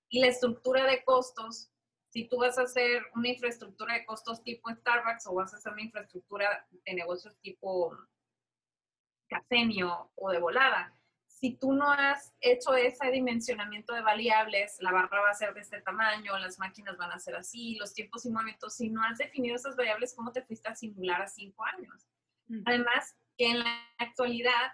y 0.10 0.22
la 0.22 0.27
estructura 0.27 0.86
de 0.86 1.03
costos, 1.03 1.72
si 2.09 2.27
tú 2.27 2.37
vas 2.37 2.57
a 2.57 2.63
hacer 2.63 3.03
una 3.15 3.29
infraestructura 3.29 3.93
de 3.93 4.05
costos 4.05 4.43
tipo 4.43 4.69
Starbucks 4.69 5.27
o 5.27 5.35
vas 5.35 5.53
a 5.53 5.57
hacer 5.57 5.71
una 5.71 5.83
infraestructura 5.83 6.67
de 6.71 6.93
negocios 6.93 7.37
tipo 7.39 7.95
Casenio 9.27 10.11
o 10.15 10.31
de 10.31 10.39
volada, 10.39 10.95
si 11.27 11.55
tú 11.55 11.71
no 11.71 11.89
has 11.89 12.33
hecho 12.41 12.73
ese 12.73 13.11
dimensionamiento 13.11 13.93
de 13.93 14.01
variables, 14.01 14.75
la 14.81 14.91
barra 14.91 15.21
va 15.21 15.29
a 15.29 15.33
ser 15.35 15.53
de 15.53 15.61
este 15.61 15.81
tamaño, 15.81 16.37
las 16.37 16.59
máquinas 16.59 16.97
van 16.97 17.11
a 17.11 17.19
ser 17.19 17.35
así, 17.35 17.75
los 17.75 17.93
tiempos 17.93 18.25
y 18.25 18.31
momentos, 18.31 18.75
si 18.75 18.89
no 18.89 19.01
has 19.03 19.17
definido 19.17 19.55
esas 19.55 19.77
variables, 19.77 20.13
¿cómo 20.15 20.33
te 20.33 20.41
fuiste 20.41 20.67
a 20.67 20.75
simular 20.75 21.21
a 21.21 21.27
cinco 21.27 21.63
años? 21.63 22.07
Además, 22.65 23.15
que 23.37 23.51
en 23.51 23.59
la 23.59 23.87
actualidad, 23.99 24.73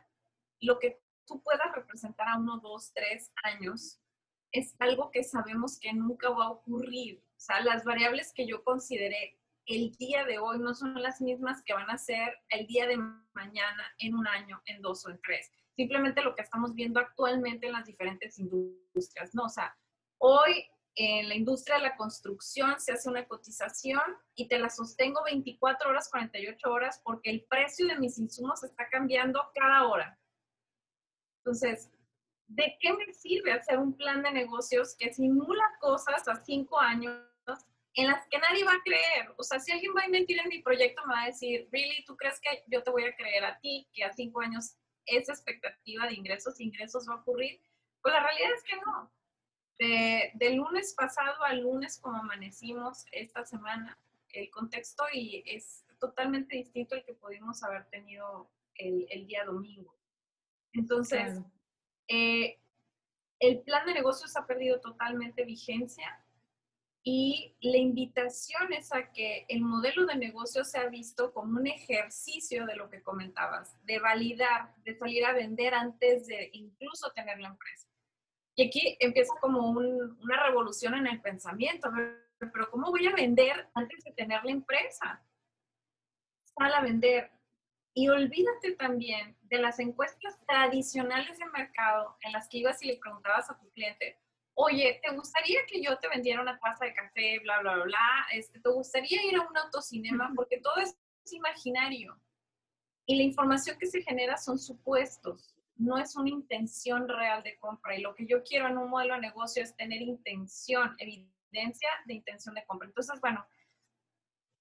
lo 0.62 0.80
que 0.80 1.00
tú 1.28 1.44
puedas 1.44 1.72
representar 1.76 2.30
a 2.30 2.38
uno, 2.38 2.58
dos, 2.60 2.92
tres 2.94 3.32
años 3.44 4.00
es 4.52 4.76
algo 4.80 5.12
que 5.12 5.24
sabemos 5.24 5.80
que 5.80 5.94
nunca 5.94 6.30
va 6.30 6.46
a 6.46 6.52
ocurrir. 6.52 7.24
O 7.38 7.40
sea, 7.40 7.62
las 7.62 7.84
variables 7.84 8.34
que 8.34 8.48
yo 8.48 8.64
consideré 8.64 9.38
el 9.66 9.92
día 9.98 10.26
de 10.26 10.40
hoy 10.40 10.60
no 10.60 10.74
son 10.74 11.02
las 11.02 11.22
mismas 11.22 11.64
que 11.64 11.74
van 11.74 11.90
a 11.90 11.98
ser 11.98 12.38
el 12.50 12.68
día 12.68 12.88
de 12.88 12.98
mañana, 13.34 13.84
en 13.98 14.16
un 14.16 14.28
año, 14.28 14.62
en 14.66 14.82
dos 14.82 15.06
o 15.06 15.10
en 15.10 15.20
tres 15.22 15.52
simplemente 15.76 16.22
lo 16.22 16.36
que 16.36 16.42
estamos 16.42 16.74
viendo 16.74 17.00
actualmente 17.00 17.68
en 17.68 17.74
las 17.74 17.86
diferentes 17.86 18.40
industrias, 18.40 19.34
¿no? 19.36 19.44
O 19.44 19.50
sea, 19.50 19.78
hoy 20.18 20.66
en 20.96 21.28
la 21.28 21.36
industria 21.36 21.76
de 21.76 21.84
la 21.84 21.98
construcción 21.98 22.80
se 22.80 22.94
hace 22.94 23.10
una 23.10 23.28
cotización 23.28 24.02
y 24.34 24.48
te 24.48 24.58
la 24.58 24.70
sostengo 24.70 25.22
24 25.26 25.90
horas, 25.90 26.10
48 26.10 26.72
horas 26.72 27.02
porque 27.04 27.30
el 27.30 27.44
precio 27.44 27.86
de 27.88 28.00
mis 28.00 28.18
insumos 28.18 28.64
está 28.64 28.88
cambiando 28.90 29.42
cada 29.54 29.88
hora. 29.88 30.18
Entonces, 31.44 31.92
¿de 32.48 32.78
qué 32.80 32.94
me 32.94 33.14
sirve 33.14 33.52
hacer 33.52 33.80
un 33.80 33.94
plan 33.96 34.24
de 34.24 34.32
negocios 34.32 34.96
que 34.98 35.14
simula 35.14 35.64
cosas 35.80 36.28
a 36.28 36.36
cinco 36.36 36.80
años 36.80 37.20
en 37.96 38.08
las 38.08 38.28
que 38.28 38.38
nadie 38.38 38.64
va 38.64 38.74
a 38.74 38.84
creer? 38.84 39.34
O 39.38 39.44
sea, 39.44 39.60
si 39.60 39.72
alguien 39.72 39.94
va 39.96 40.02
a 40.02 40.06
invertir 40.06 40.40
en 40.40 40.50
mi 40.50 40.62
proyecto, 40.62 41.02
me 41.06 41.14
va 41.14 41.24
a 41.24 41.28
decir, 41.28 41.68
¿really? 41.72 42.04
¿Tú 42.06 42.16
crees 42.16 42.40
que 42.40 42.64
yo 42.68 42.84
te 42.84 42.92
voy 42.92 43.06
a 43.06 43.16
creer 43.16 43.46
a 43.46 43.60
ti 43.60 43.88
que 43.94 44.04
a 44.04 44.14
cinco 44.14 44.42
años 44.42 44.78
esa 45.06 45.34
expectativa 45.34 46.08
de 46.08 46.14
ingresos, 46.14 46.60
ingresos 46.60 47.08
va 47.08 47.14
a 47.14 47.18
ocurrir. 47.18 47.60
Pues 48.02 48.14
la 48.14 48.24
realidad 48.24 48.50
es 48.56 48.64
que 48.64 48.76
no. 48.78 49.12
De, 49.78 50.56
lunes 50.56 50.94
pasado 50.94 51.44
al 51.44 51.62
lunes, 51.62 52.00
como 52.00 52.18
amanecimos 52.18 53.06
esta 53.12 53.46
semana, 53.46 53.98
el 54.30 54.50
contexto 54.50 55.04
y 55.14 55.44
es 55.46 55.86
totalmente 56.00 56.56
distinto 56.56 56.96
al 56.96 57.04
que 57.04 57.14
pudimos 57.14 57.64
haber 57.64 57.86
tenido 57.90 58.50
el, 58.76 59.28
día 59.28 59.44
domingo. 59.46 59.96
Entonces, 60.74 61.40
eh, 62.08 62.60
el 63.40 63.62
plan 63.62 63.86
de 63.86 63.94
negocios 63.94 64.36
ha 64.38 64.46
perdido 64.46 64.80
totalmente 64.80 65.44
vigencia 65.44 66.26
y 67.08 67.56
la 67.62 67.78
invitación 67.78 68.74
es 68.74 68.92
a 68.92 69.12
que 69.12 69.46
el 69.48 69.62
modelo 69.62 70.08
de 70.08 70.16
negocio 70.16 70.66
sea 70.66 70.90
visto 70.90 71.32
como 71.34 71.60
un 71.60 71.68
ejercicio 71.68 72.66
de 72.66 72.76
lo 72.76 72.90
que 72.90 73.04
comentabas, 73.04 73.76
de 73.86 74.00
validar, 74.00 74.74
de 74.78 74.98
salir 74.98 75.24
a 75.24 75.34
vender 75.34 75.76
antes 75.76 76.26
de 76.26 76.50
incluso 76.54 77.12
tener 77.12 77.40
la 77.40 77.50
empresa. 77.50 77.88
Y 78.56 78.68
aquí 78.68 78.98
empieza 79.00 79.34
como 79.40 79.70
una 79.70 80.44
revolución 80.48 80.96
en 80.96 81.06
el 81.06 81.22
pensamiento, 81.22 81.92
pero 82.40 82.72
¿cómo 82.72 82.90
voy 82.90 83.06
a 83.06 83.14
vender 83.14 83.70
antes 83.76 84.04
de 84.04 84.12
tener 84.14 84.44
la 84.44 84.52
empresa? 84.52 85.24
Sal 86.58 86.74
a 86.74 86.82
vender. 86.82 87.35
Y 87.98 88.10
olvídate 88.10 88.74
también 88.74 89.38
de 89.44 89.58
las 89.58 89.80
encuestas 89.80 90.38
tradicionales 90.46 91.40
de 91.40 91.46
mercado 91.46 92.18
en 92.24 92.34
las 92.34 92.50
que 92.50 92.58
ibas 92.58 92.84
y 92.84 92.88
le 92.88 92.98
preguntabas 92.98 93.50
a 93.50 93.58
tu 93.58 93.70
cliente, 93.72 94.20
oye, 94.54 95.00
¿te 95.02 95.16
gustaría 95.16 95.62
que 95.66 95.82
yo 95.82 95.98
te 95.98 96.10
vendiera 96.10 96.42
una 96.42 96.60
taza 96.60 96.84
de 96.84 96.94
café, 96.94 97.40
bla, 97.40 97.62
bla, 97.62 97.76
bla, 97.76 97.86
bla? 97.86 98.26
Este, 98.34 98.60
¿Te 98.60 98.70
gustaría 98.70 99.26
ir 99.26 99.38
a 99.38 99.48
un 99.48 99.58
autocinema? 99.58 100.30
Porque 100.36 100.60
todo 100.60 100.76
es 100.76 100.98
imaginario. 101.32 102.20
Y 103.06 103.16
la 103.16 103.24
información 103.24 103.78
que 103.80 103.88
se 103.88 104.02
genera 104.02 104.36
son 104.36 104.60
supuestos, 104.60 105.56
no 105.78 105.98
es 105.98 106.18
una 106.18 106.30
intención 106.30 107.08
real 107.08 107.44
de 107.44 107.58
compra. 107.60 107.96
Y 107.96 108.02
lo 108.02 108.14
que 108.14 108.28
yo 108.28 108.44
quiero 108.44 108.68
en 108.68 108.78
un 108.78 108.90
modelo 108.90 109.14
de 109.14 109.22
negocio 109.22 109.64
es 109.64 109.74
tener 109.78 110.02
intención, 110.02 110.98
evidencia 111.00 111.90
de 112.08 112.16
intención 112.16 112.56
de 112.56 112.66
compra. 112.66 112.90
Entonces, 112.90 113.22
bueno, 113.22 113.46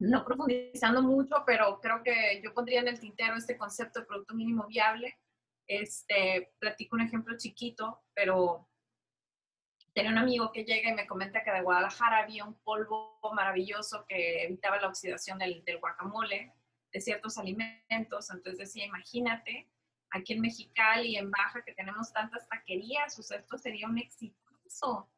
no 0.09 0.25
profundizando 0.25 1.03
mucho, 1.03 1.43
pero 1.47 1.81
creo 1.81 2.03
que 2.03 2.41
yo 2.43 2.53
pondría 2.53 2.81
en 2.81 2.89
el 2.89 3.01
tintero 3.01 3.37
este 3.37 3.57
concepto 3.57 4.01
de 4.01 4.07
producto 4.07 4.35
mínimo 4.35 4.67
viable. 4.67 5.19
Este, 5.67 6.53
platico 6.59 6.97
un 6.97 7.03
ejemplo 7.03 7.37
chiquito, 7.39 8.03
pero 8.13 8.69
tenía 9.95 10.11
un 10.11 10.19
amigo 10.19 10.53
que 10.53 10.65
llega 10.65 10.91
y 10.91 10.95
me 10.95 11.07
comenta 11.07 11.43
que 11.43 11.53
de 11.53 11.63
Guadalajara 11.63 12.19
había 12.19 12.45
un 12.45 12.55
polvo 12.63 13.19
maravilloso 13.33 14.05
que 14.07 14.45
evitaba 14.45 14.81
la 14.81 14.89
oxidación 14.89 15.39
del, 15.39 15.63
guacamole, 15.81 16.53
de 16.93 17.01
ciertos 17.01 17.39
alimentos. 17.39 18.31
Entonces 18.31 18.59
decía, 18.59 18.85
imagínate, 18.85 19.71
aquí 20.11 20.35
en 20.35 20.43
Mexicali 20.43 21.11
y 21.11 21.17
en 21.17 21.31
Baja 21.31 21.65
que 21.65 21.73
tenemos 21.73 22.13
tantas 22.13 22.47
taquerías, 22.49 23.19
o 23.19 23.23
sea, 23.23 23.39
esto 23.39 23.57
sería 23.57 23.89
un 23.89 23.99
exitoso. 23.99 25.09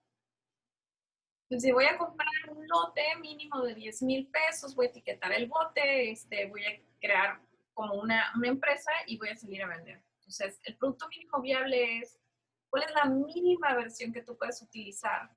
Entonces, 1.49 1.69
si 1.69 1.73
voy 1.73 1.85
a 1.85 1.97
comprar 1.97 2.29
un 2.49 2.67
lote 2.67 3.03
mínimo 3.21 3.63
de 3.63 3.75
10 3.75 4.03
mil 4.03 4.27
pesos, 4.29 4.75
voy 4.75 4.87
a 4.87 4.89
etiquetar 4.91 5.33
el 5.33 5.47
bote, 5.47 6.11
este, 6.11 6.47
voy 6.47 6.65
a 6.65 6.81
crear 7.01 7.41
como 7.73 7.95
una, 7.95 8.33
empresa 8.43 8.91
y 9.07 9.17
voy 9.17 9.29
a 9.29 9.37
salir 9.37 9.63
a 9.63 9.69
vender. 9.69 10.03
Entonces, 10.19 10.61
el 10.65 10.77
producto 10.77 11.07
mínimo 11.09 11.41
viable 11.41 11.99
es 11.99 12.19
¿Cuál 12.69 12.83
es 12.83 12.95
la 12.95 13.05
mínima 13.07 13.75
versión 13.75 14.13
que 14.13 14.23
tú 14.23 14.37
puedes 14.37 14.61
utilizar 14.61 15.31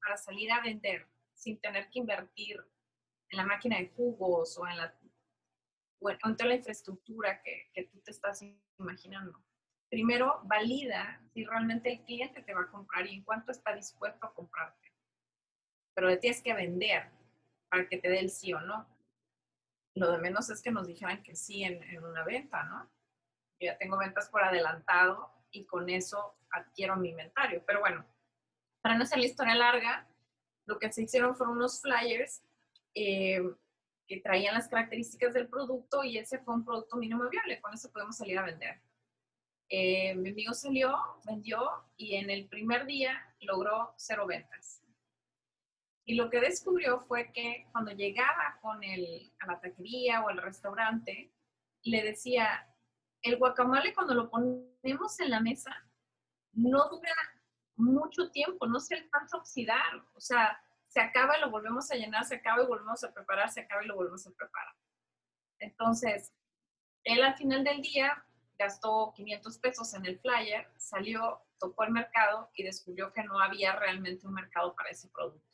para 0.00 0.16
salir 0.16 0.50
a 0.52 0.62
vender 0.62 1.06
sin 1.34 1.60
tener 1.60 1.90
que 1.90 1.98
invertir 1.98 2.56
en 3.30 3.36
la 3.36 3.44
máquina 3.44 3.78
de 3.78 3.88
jugos 3.88 4.56
o 4.58 4.66
en 4.66 4.76
la, 4.76 4.94
en 6.00 6.36
toda 6.36 6.48
la 6.48 6.54
infraestructura 6.54 7.42
que, 7.42 7.68
que 7.74 7.84
tú 7.84 8.00
te 8.00 8.10
estás 8.10 8.42
imaginando? 8.78 9.38
Primero, 9.90 10.40
valida 10.44 11.20
si 11.32 11.44
realmente 11.44 11.92
el 11.92 12.04
cliente 12.04 12.42
te 12.42 12.54
va 12.54 12.62
a 12.62 12.70
comprar 12.70 13.06
y 13.06 13.16
en 13.16 13.22
cuánto 13.22 13.52
está 13.52 13.74
dispuesto 13.74 14.26
a 14.26 14.32
comprarte. 14.32 14.87
Pero 15.98 16.10
le 16.10 16.16
tienes 16.18 16.40
que 16.40 16.54
vender 16.54 17.10
para 17.68 17.88
que 17.88 17.98
te 17.98 18.08
dé 18.08 18.20
el 18.20 18.30
sí 18.30 18.52
o 18.52 18.60
no. 18.60 18.86
Lo 19.96 20.12
de 20.12 20.18
menos 20.18 20.48
es 20.48 20.62
que 20.62 20.70
nos 20.70 20.86
dijeran 20.86 21.24
que 21.24 21.34
sí 21.34 21.64
en, 21.64 21.82
en 21.82 22.04
una 22.04 22.22
venta, 22.22 22.62
¿no? 22.62 22.88
Yo 23.58 23.72
ya 23.72 23.78
tengo 23.78 23.98
ventas 23.98 24.28
por 24.28 24.44
adelantado 24.44 25.28
y 25.50 25.64
con 25.64 25.90
eso 25.90 26.36
adquiero 26.52 26.94
mi 26.94 27.08
inventario. 27.08 27.64
Pero 27.66 27.80
bueno, 27.80 28.06
para 28.80 28.94
no 28.94 29.02
hacer 29.02 29.18
la 29.18 29.26
historia 29.26 29.56
larga, 29.56 30.06
lo 30.66 30.78
que 30.78 30.92
se 30.92 31.02
hicieron 31.02 31.34
fueron 31.34 31.56
unos 31.56 31.82
flyers 31.82 32.44
eh, 32.94 33.42
que 34.06 34.20
traían 34.20 34.54
las 34.54 34.68
características 34.68 35.34
del 35.34 35.48
producto 35.48 36.04
y 36.04 36.16
ese 36.18 36.38
fue 36.38 36.54
un 36.54 36.64
producto 36.64 36.96
mínimo 36.96 37.28
viable, 37.28 37.60
con 37.60 37.74
eso 37.74 37.90
podemos 37.90 38.16
salir 38.16 38.38
a 38.38 38.44
vender. 38.44 38.80
Eh, 39.68 40.14
mi 40.14 40.30
amigo 40.30 40.54
salió, 40.54 40.96
vendió 41.26 41.68
y 41.96 42.14
en 42.14 42.30
el 42.30 42.46
primer 42.46 42.86
día 42.86 43.34
logró 43.40 43.94
cero 43.96 44.28
ventas. 44.28 44.84
Y 46.08 46.14
lo 46.14 46.30
que 46.30 46.40
descubrió 46.40 47.00
fue 47.00 47.30
que 47.34 47.66
cuando 47.70 47.92
llegaba 47.92 48.58
con 48.62 48.82
el, 48.82 49.30
a 49.40 49.46
la 49.46 49.60
taquería 49.60 50.22
o 50.22 50.30
al 50.30 50.38
restaurante, 50.38 51.34
le 51.82 52.02
decía, 52.02 52.66
el 53.20 53.36
guacamole 53.36 53.92
cuando 53.92 54.14
lo 54.14 54.30
ponemos 54.30 55.20
en 55.20 55.28
la 55.28 55.40
mesa 55.40 55.70
no 56.54 56.88
dura 56.88 57.12
mucho 57.76 58.30
tiempo, 58.30 58.66
no 58.66 58.80
se 58.80 58.94
alcanza 58.94 59.36
a 59.36 59.40
oxidar, 59.40 60.02
o 60.14 60.20
sea, 60.20 60.58
se 60.86 60.98
acaba 60.98 61.36
y 61.36 61.42
lo 61.42 61.50
volvemos 61.50 61.90
a 61.90 61.96
llenar, 61.96 62.24
se 62.24 62.36
acaba 62.36 62.62
y 62.62 62.66
volvemos 62.66 63.04
a 63.04 63.12
preparar, 63.12 63.50
se 63.50 63.60
acaba 63.60 63.84
y 63.84 63.88
lo 63.88 63.96
volvemos 63.96 64.26
a 64.26 64.30
preparar. 64.30 64.74
Entonces, 65.58 66.32
él 67.04 67.22
al 67.22 67.36
final 67.36 67.64
del 67.64 67.82
día 67.82 68.24
gastó 68.58 69.12
500 69.14 69.58
pesos 69.58 69.92
en 69.92 70.06
el 70.06 70.18
flyer, 70.20 70.72
salió, 70.78 71.42
tocó 71.58 71.84
el 71.84 71.90
mercado 71.90 72.50
y 72.54 72.62
descubrió 72.62 73.12
que 73.12 73.24
no 73.24 73.38
había 73.38 73.76
realmente 73.76 74.26
un 74.26 74.32
mercado 74.32 74.74
para 74.74 74.88
ese 74.88 75.10
producto. 75.10 75.47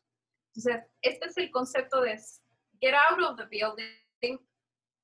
Entonces, 0.55 0.85
este 1.03 1.27
es 1.27 1.37
el 1.37 1.51
concepto 1.51 2.01
de 2.01 2.17
get 2.81 2.95
out 2.95 3.21
of 3.21 3.37
the 3.37 3.47
building, 3.47 4.39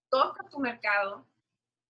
toca 0.09 0.49
tu 0.49 0.59
mercado, 0.59 1.27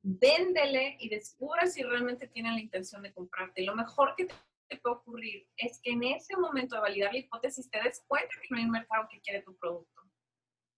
véndele 0.02 0.96
y 0.98 1.08
descubra 1.08 1.66
si 1.66 1.82
realmente 1.82 2.28
tienen 2.28 2.54
la 2.54 2.60
intención 2.60 3.02
de 3.02 3.12
comprarte. 3.12 3.62
Lo 3.62 3.74
mejor 3.74 4.14
que 4.16 4.28
te 4.68 4.78
puede 4.78 4.96
ocurrir 4.96 5.48
es 5.56 5.80
que 5.82 5.90
en 5.90 6.04
ese 6.04 6.36
momento 6.36 6.76
de 6.76 6.82
validar 6.82 7.12
la 7.12 7.18
hipótesis 7.18 7.68
te 7.68 7.82
des 7.82 8.02
cuenta 8.06 8.34
que 8.40 8.48
no 8.50 8.56
hay 8.56 8.64
un 8.64 8.70
mercado 8.70 9.08
que 9.10 9.20
quiere 9.20 9.42
tu 9.42 9.54
producto. 9.56 10.00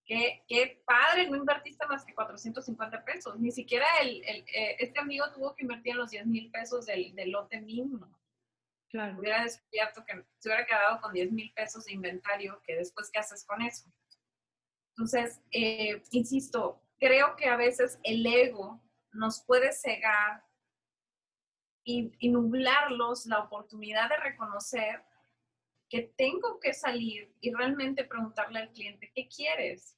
Qué, 0.04 0.42
qué 0.48 0.82
padre, 0.84 1.30
no 1.30 1.36
invertiste 1.36 1.86
más 1.86 2.04
que 2.04 2.14
450 2.14 3.04
pesos. 3.04 3.38
Ni 3.38 3.52
siquiera 3.52 3.86
el, 4.00 4.24
el, 4.24 4.44
eh, 4.52 4.76
este 4.80 4.98
amigo 4.98 5.30
tuvo 5.32 5.54
que 5.54 5.62
invertir 5.62 5.92
en 5.92 5.98
los 5.98 6.10
10 6.10 6.26
mil 6.26 6.50
pesos 6.50 6.86
del, 6.86 7.14
del, 7.14 7.30
lote 7.30 7.60
mínimo. 7.60 8.10
Claro. 8.92 9.18
Hubiera 9.18 9.42
descubierto 9.42 10.04
que 10.04 10.22
se 10.38 10.48
hubiera 10.48 10.66
quedado 10.66 11.00
con 11.00 11.14
10 11.14 11.32
mil 11.32 11.50
pesos 11.54 11.86
de 11.86 11.94
inventario, 11.94 12.60
que 12.62 12.76
después, 12.76 13.10
¿qué 13.10 13.20
haces 13.20 13.42
con 13.44 13.62
eso? 13.62 13.90
Entonces, 14.90 15.40
eh, 15.50 16.02
insisto, 16.10 16.82
creo 16.98 17.34
que 17.36 17.46
a 17.46 17.56
veces 17.56 17.98
el 18.02 18.24
ego 18.26 18.82
nos 19.10 19.42
puede 19.44 19.72
cegar 19.72 20.44
y, 21.84 22.12
y 22.18 22.28
nublarlos 22.28 23.24
la 23.24 23.40
oportunidad 23.40 24.10
de 24.10 24.18
reconocer 24.18 25.02
que 25.88 26.02
tengo 26.16 26.60
que 26.60 26.74
salir 26.74 27.34
y 27.40 27.52
realmente 27.52 28.04
preguntarle 28.04 28.58
al 28.58 28.72
cliente, 28.72 29.10
¿qué 29.14 29.26
quieres? 29.26 29.96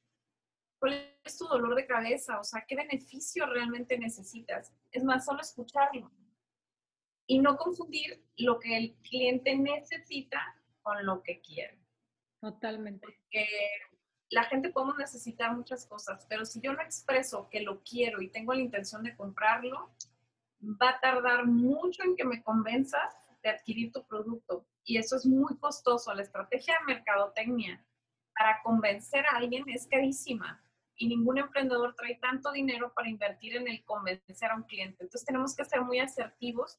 ¿Cuál 0.79 1.19
es 1.25 1.37
tu 1.37 1.47
dolor 1.47 1.75
de 1.75 1.87
cabeza? 1.87 2.39
O 2.39 2.45
sea, 2.45 2.65
¿qué 2.67 2.77
beneficio 2.77 3.47
realmente 3.47 3.99
necesitas? 3.99 4.73
Es 4.93 5.03
más, 5.03 5.25
solo 5.25 5.41
escucharlo. 5.41 6.13
Y 7.27 7.39
no 7.39 7.57
confundir 7.57 8.23
lo 8.37 8.59
que 8.61 8.77
el 8.77 8.95
cliente 9.03 9.57
necesita 9.57 10.41
con 10.83 11.05
lo 11.07 11.23
que 11.23 11.41
quiere. 11.41 11.79
Totalmente. 12.41 13.07
Porque 13.07 13.47
la 14.31 14.45
gente 14.45 14.71
podemos 14.71 14.99
necesitar 14.99 15.57
muchas 15.57 15.87
cosas, 15.87 16.27
pero 16.29 16.45
si 16.45 16.61
yo 16.61 16.73
no 16.73 16.83
expreso 16.83 17.49
que 17.51 17.61
lo 17.61 17.83
quiero 17.83 18.21
y 18.21 18.29
tengo 18.29 18.53
la 18.53 18.61
intención 18.61 19.03
de 19.03 19.17
comprarlo, 19.17 19.91
va 20.61 20.91
a 20.91 21.01
tardar 21.01 21.47
mucho 21.47 22.03
en 22.03 22.17
que 22.17 22.25
me 22.25 22.43
convenza 22.43 22.99
de 23.43 23.51
adquirir 23.51 23.93
tu 23.93 24.05
producto. 24.07 24.67
Y 24.85 24.99
eso 24.99 25.17
es 25.17 25.25
muy 25.25 25.57
costoso. 25.59 26.13
La 26.15 26.23
estrategia 26.23 26.75
de 26.81 26.95
mercadotecnia 26.95 27.85
para 28.37 28.61
convencer 28.63 29.25
a 29.27 29.37
alguien 29.37 29.65
es 29.69 29.87
carísima 29.87 30.63
y 30.97 31.09
ningún 31.09 31.39
emprendedor 31.39 31.95
trae 31.95 32.17
tanto 32.17 32.53
dinero 32.53 32.93
para 32.95 33.09
invertir 33.09 33.57
en 33.57 33.69
el 33.69 33.85
convencer 33.85 34.51
a 34.51 34.57
un 34.57 34.65
cliente. 34.65 35.05
Entonces 35.05 35.25
tenemos 35.25 35.55
que 35.57 35.65
ser 35.65 35.83
muy 35.83 35.99
asertivos 35.99 36.79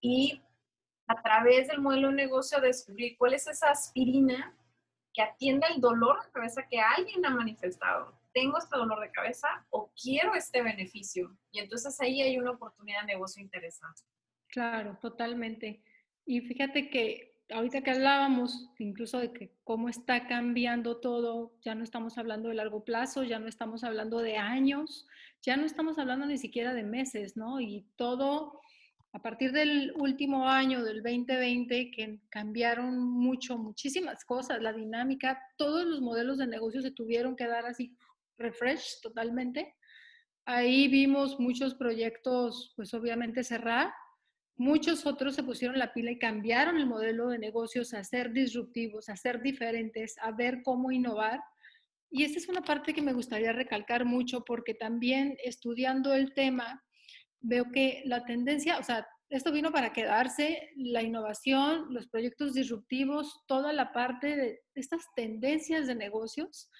y 0.00 0.42
a 1.06 1.22
través 1.22 1.68
del 1.68 1.80
modelo 1.80 2.08
de 2.08 2.14
negocio 2.14 2.60
descubrir 2.60 3.16
cuál 3.16 3.34
es 3.34 3.46
esa 3.46 3.70
aspirina 3.70 4.56
que 5.12 5.22
atienda 5.22 5.68
el 5.68 5.80
dolor 5.80 6.22
de 6.24 6.32
cabeza 6.32 6.66
que 6.68 6.78
alguien 6.78 7.24
ha 7.24 7.30
manifestado. 7.30 8.20
Tengo 8.34 8.58
este 8.58 8.76
dolor 8.76 9.00
de 9.00 9.10
cabeza 9.12 9.48
o 9.70 9.90
quiero 10.00 10.34
este 10.34 10.62
beneficio. 10.62 11.34
Y 11.52 11.60
entonces 11.60 11.98
ahí 12.00 12.20
hay 12.20 12.38
una 12.38 12.50
oportunidad 12.50 13.00
de 13.00 13.14
negocio 13.14 13.42
interesante. 13.42 14.02
Claro, 14.48 14.98
totalmente. 15.00 15.82
Y 16.26 16.42
fíjate 16.42 16.90
que 16.90 17.36
ahorita 17.50 17.82
que 17.82 17.92
hablábamos 17.92 18.70
incluso 18.78 19.18
de 19.18 19.32
que 19.32 19.54
cómo 19.64 19.88
está 19.88 20.26
cambiando 20.26 20.98
todo, 21.00 21.54
ya 21.62 21.74
no 21.74 21.84
estamos 21.84 22.18
hablando 22.18 22.48
de 22.48 22.56
largo 22.56 22.84
plazo, 22.84 23.22
ya 23.22 23.38
no 23.38 23.46
estamos 23.46 23.84
hablando 23.84 24.18
de 24.18 24.36
años, 24.36 25.06
ya 25.42 25.56
no 25.56 25.64
estamos 25.64 25.98
hablando 25.98 26.26
ni 26.26 26.38
siquiera 26.38 26.74
de 26.74 26.82
meses, 26.82 27.36
¿no? 27.36 27.60
Y 27.60 27.86
todo 27.96 28.60
a 29.16 29.18
partir 29.18 29.50
del 29.50 29.94
último 29.96 30.46
año, 30.46 30.84
del 30.84 31.02
2020, 31.02 31.90
que 31.90 32.20
cambiaron 32.28 32.98
mucho, 32.98 33.56
muchísimas 33.56 34.26
cosas, 34.26 34.60
la 34.60 34.74
dinámica, 34.74 35.42
todos 35.56 35.86
los 35.86 36.02
modelos 36.02 36.36
de 36.36 36.46
negocio 36.46 36.82
se 36.82 36.90
tuvieron 36.90 37.34
que 37.34 37.46
dar 37.46 37.64
así 37.64 37.96
refresh 38.36 39.00
totalmente. 39.00 39.74
Ahí 40.44 40.88
vimos 40.88 41.40
muchos 41.40 41.74
proyectos, 41.74 42.74
pues 42.76 42.92
obviamente 42.92 43.42
cerrar. 43.42 43.90
Muchos 44.54 45.06
otros 45.06 45.34
se 45.34 45.42
pusieron 45.42 45.78
la 45.78 45.94
pila 45.94 46.10
y 46.10 46.18
cambiaron 46.18 46.76
el 46.76 46.86
modelo 46.86 47.28
de 47.28 47.38
negocios 47.38 47.94
a 47.94 48.04
ser 48.04 48.32
disruptivos, 48.32 49.08
a 49.08 49.16
ser 49.16 49.40
diferentes, 49.40 50.16
a 50.20 50.30
ver 50.30 50.60
cómo 50.62 50.92
innovar. 50.92 51.40
Y 52.10 52.24
esta 52.24 52.38
es 52.38 52.50
una 52.50 52.60
parte 52.60 52.92
que 52.92 53.00
me 53.00 53.14
gustaría 53.14 53.54
recalcar 53.54 54.04
mucho 54.04 54.44
porque 54.44 54.74
también 54.74 55.38
estudiando 55.42 56.12
el 56.12 56.34
tema, 56.34 56.84
veo 57.46 57.70
que 57.72 58.02
la 58.04 58.24
tendencia, 58.24 58.78
o 58.78 58.82
sea, 58.82 59.06
esto 59.28 59.52
vino 59.52 59.72
para 59.72 59.92
quedarse, 59.92 60.70
la 60.76 61.02
innovación, 61.02 61.92
los 61.92 62.06
proyectos 62.08 62.54
disruptivos, 62.54 63.44
toda 63.46 63.72
la 63.72 63.92
parte 63.92 64.36
de 64.36 64.60
estas 64.74 65.04
tendencias 65.14 65.86
de 65.86 65.94
negocios 65.94 66.70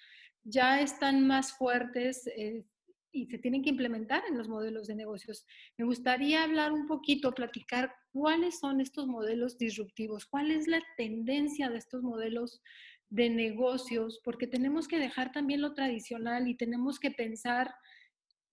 ya 0.45 0.81
están 0.81 1.27
más 1.27 1.53
fuertes 1.53 2.27
eh, 2.37 2.65
y 3.11 3.27
se 3.27 3.39
tienen 3.39 3.63
que 3.63 3.71
implementar 3.71 4.23
en 4.29 4.39
los 4.39 4.49
modelos 4.49 4.87
de 4.87 4.95
negocios. 4.95 5.45
Me 5.77 5.85
gustaría 5.85 6.45
hablar 6.45 6.73
un 6.73 6.87
poquito, 6.87 7.33
platicar 7.33 7.93
cuáles 8.13 8.61
son 8.61 8.81
estos 8.81 9.09
modelos 9.09 9.59
disruptivos, 9.59 10.27
cuál 10.27 10.51
es 10.51 10.69
la 10.69 10.81
tendencia 10.97 11.69
de 11.69 11.79
estos 11.79 12.03
modelos 12.03 12.63
de 13.09 13.31
negocios, 13.31 14.21
porque 14.23 14.47
tenemos 14.47 14.87
que 14.87 14.99
dejar 14.99 15.33
también 15.33 15.63
lo 15.63 15.75
tradicional 15.75 16.47
y 16.47 16.57
tenemos 16.57 17.01
que 17.01 17.11
pensar 17.11 17.75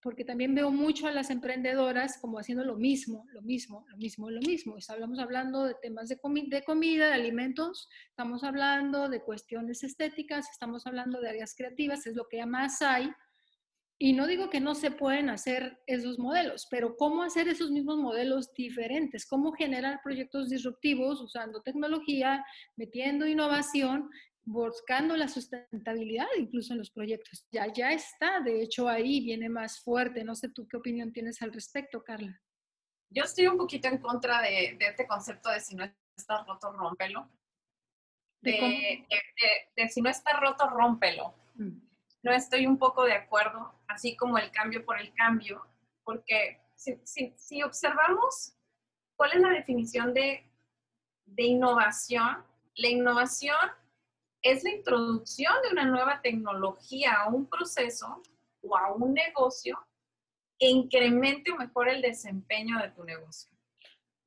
porque 0.04 0.26
también 0.26 0.54
veo 0.54 0.70
mucho 0.70 1.08
a 1.08 1.12
las 1.12 1.30
emprendedoras 1.30 2.18
como 2.20 2.38
haciendo 2.38 2.66
lo 2.66 2.76
mismo, 2.76 3.26
lo 3.32 3.42
mismo, 3.42 3.86
lo 3.90 3.98
mismo, 3.98 4.30
lo 4.30 4.42
mismo. 4.42 4.78
Estamos 4.78 5.18
hablando 5.18 5.64
de 5.64 5.76
temas 5.82 6.10
de, 6.10 6.20
de 6.48 6.64
comida, 6.64 7.08
de 7.08 7.14
alimentos, 7.14 7.88
estamos 8.10 8.44
hablando 8.44 9.08
de 9.08 9.22
cuestiones 9.22 9.82
estéticas, 9.84 10.50
estamos 10.52 10.86
hablando 10.86 11.22
de 11.22 11.30
áreas 11.30 11.56
creativas, 11.56 12.06
es 12.06 12.16
lo 12.16 12.28
que 12.28 12.46
más 12.46 12.82
hay. 12.82 13.10
Y 13.98 14.12
no 14.12 14.28
digo 14.28 14.50
que 14.50 14.60
no 14.60 14.76
se 14.76 14.92
pueden 14.92 15.30
hacer 15.30 15.80
esos 15.88 16.20
modelos, 16.20 16.68
pero 16.70 16.98
cómo 16.98 17.24
hacer 17.24 17.48
esos 17.48 17.72
mismos 17.72 17.98
modelos 17.98 18.54
diferentes, 18.54 19.26
cómo 19.26 19.54
generar 19.54 20.02
proyectos 20.04 20.50
disruptivos 20.50 21.22
usando 21.22 21.62
tecnología, 21.62 22.44
metiendo 22.76 23.26
innovación 23.26 24.10
buscando 24.46 25.16
la 25.16 25.28
sustentabilidad 25.28 26.28
incluso 26.38 26.74
en 26.74 26.80
los 26.80 26.92
proyectos. 26.92 27.48
Ya, 27.52 27.72
ya 27.72 27.92
está, 27.92 28.42
de 28.42 28.62
hecho 28.62 28.88
ahí 28.88 29.22
viene 29.22 29.50
más 29.50 29.82
fuerte. 29.82 30.24
No 30.24 30.36
sé 30.36 30.50
tú 30.50 30.68
qué 30.68 30.78
opinión 30.78 31.14
tienes 31.14 31.42
al 31.42 31.54
respecto, 31.54 32.04
Carla. 32.04 32.42
Yo 33.10 33.24
estoy 33.24 33.48
un 33.48 33.58
poquito 33.58 33.88
en 33.88 34.00
contra 34.00 34.42
de, 34.42 34.78
este 34.80 35.08
concepto 35.08 35.50
de 35.50 35.60
si 35.60 35.76
no 35.76 35.86
está 36.18 36.44
roto, 36.44 36.72
rómpelo. 36.72 37.30
De, 38.42 39.06
de, 39.76 39.90
si 39.90 40.02
no 40.02 40.10
está 40.10 40.38
roto, 40.40 40.68
rómpelo. 40.68 41.34
Mm. 41.56 41.80
No 42.24 42.32
estoy 42.32 42.66
un 42.66 42.78
poco 42.78 43.04
de 43.04 43.14
acuerdo, 43.14 43.74
así 43.88 44.16
como 44.18 44.38
el 44.38 44.52
cambio 44.52 44.84
por 44.84 45.00
el 45.00 45.14
cambio, 45.14 45.66
porque 46.04 46.62
si, 46.76 47.00
si, 47.04 47.34
si 47.38 47.62
observamos 47.64 48.58
cuál 49.16 49.32
es 49.34 49.42
la 49.42 49.50
definición 49.50 50.14
de, 50.14 50.50
de 51.26 51.44
innovación, 51.44 52.44
la 52.76 52.88
innovación 52.88 53.58
es 54.44 54.64
la 54.64 54.72
introducción 54.72 55.54
de 55.64 55.70
una 55.72 55.86
nueva 55.86 56.22
tecnología 56.22 57.14
a 57.14 57.30
un 57.30 57.48
proceso 57.48 58.22
o 58.62 58.78
a 58.78 58.94
un 58.94 59.14
negocio 59.14 59.80
que 60.60 60.68
incremente 60.68 61.52
o 61.52 61.58
mejore 61.58 61.94
el 61.94 62.02
desempeño 62.02 62.78
de 62.80 62.90
tu 62.92 63.04
negocio. 63.04 63.52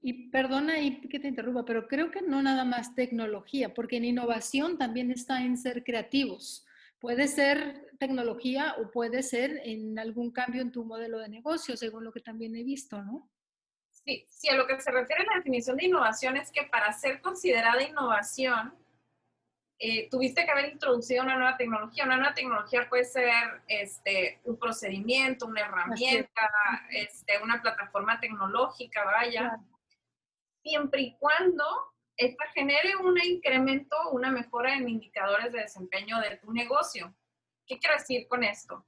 Y 0.01 0.31
perdona 0.31 0.75
ahí 0.75 1.01
que 1.01 1.19
te 1.19 1.29
interrumpa, 1.29 1.65
pero 1.65 1.87
creo 1.87 2.11
que 2.11 2.23
no 2.23 2.43
nada 2.43 2.65
más 2.65 2.95
tecnología, 2.95 3.75
porque 3.75 3.97
en 3.97 4.05
innovación 4.05 4.79
también 4.79 5.11
está 5.11 5.43
en 5.43 5.57
ser 5.57 5.85
creativos. 5.85 6.65
Puede 6.99 7.29
ser 7.29 7.91
tecnología 7.99 8.75
o 8.79 8.91
puede 8.91 9.23
ser 9.23 9.61
en 9.65 9.99
algún 9.99 10.31
cambio 10.31 10.63
en 10.63 10.73
tu 10.73 10.85
modelo 10.85 11.19
de 11.19 11.29
negocio, 11.29 11.77
según 11.77 12.05
lo 12.05 12.13
que 12.13 12.21
también 12.21 12.57
he 12.57 12.63
visto, 12.63 13.03
¿no? 13.03 13.29
Sí, 13.91 14.25
sí, 14.31 14.49
a 14.49 14.55
lo 14.55 14.67
que 14.67 14.81
se 14.81 14.91
refiere 14.91 15.23
a 15.23 15.33
la 15.33 15.39
definición 15.39 15.77
de 15.77 15.87
innovación 15.87 16.37
es 16.37 16.51
que 16.53 16.63
para 16.65 16.93
ser 16.93 17.21
considerada 17.21 17.83
innovación, 17.83 18.73
eh, 19.79 20.09
tuviste 20.11 20.45
que 20.45 20.51
haber 20.51 20.73
introducido 20.73 21.23
una 21.23 21.37
nueva 21.37 21.57
tecnología. 21.57 22.05
Una 22.05 22.17
nueva 22.17 22.35
tecnología 22.35 22.89
puede 22.89 23.05
ser 23.05 23.63
este, 23.69 24.41
un 24.45 24.59
procedimiento, 24.59 25.47
una 25.47 25.63
herramienta, 25.63 26.51
este, 26.91 27.39
una 27.43 27.61
plataforma 27.61 28.19
tecnológica, 28.19 29.05
vaya. 29.05 29.59
Siempre 30.63 31.03
y 31.03 31.17
cuando 31.19 31.65
esta 32.17 32.47
genere 32.55 32.97
un 32.97 33.19
incremento, 33.23 33.97
una 34.13 34.31
mejora 34.31 34.75
en 34.75 34.89
indicadores 34.89 35.53
de 35.53 35.61
desempeño 35.61 36.19
de 36.21 36.39
tu 36.39 36.53
negocio. 36.53 37.15
¿Qué 37.67 37.79
quiero 37.79 37.97
decir 37.97 38.27
con 38.29 38.43
esto? 38.43 38.87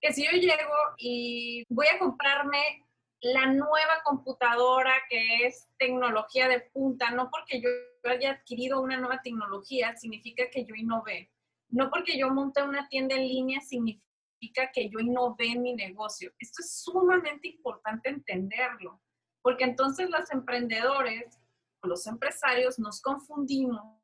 Que 0.00 0.12
si 0.12 0.24
yo 0.24 0.32
llego 0.32 0.76
y 0.98 1.64
voy 1.70 1.86
a 1.86 1.98
comprarme 1.98 2.86
la 3.20 3.46
nueva 3.46 4.02
computadora 4.04 4.92
que 5.08 5.46
es 5.46 5.68
tecnología 5.78 6.48
de 6.48 6.60
punta, 6.60 7.10
no 7.10 7.30
porque 7.30 7.60
yo 7.60 7.68
haya 8.10 8.32
adquirido 8.32 8.80
una 8.80 8.96
nueva 8.96 9.20
tecnología 9.22 9.96
significa 9.96 10.44
que 10.50 10.64
yo 10.64 10.74
innové. 10.74 11.30
No 11.68 11.90
porque 11.90 12.18
yo 12.18 12.30
monte 12.30 12.62
una 12.62 12.88
tienda 12.88 13.16
en 13.16 13.28
línea 13.28 13.60
significa 13.60 14.70
que 14.72 14.88
yo 14.88 15.00
innové 15.00 15.56
mi 15.56 15.74
negocio. 15.74 16.32
Esto 16.38 16.62
es 16.62 16.82
sumamente 16.82 17.48
importante 17.48 18.08
entenderlo, 18.08 19.00
porque 19.42 19.64
entonces 19.64 20.08
los 20.08 20.30
emprendedores 20.30 21.38
los 21.82 22.06
empresarios 22.06 22.78
nos 22.78 23.00
confundimos 23.00 23.98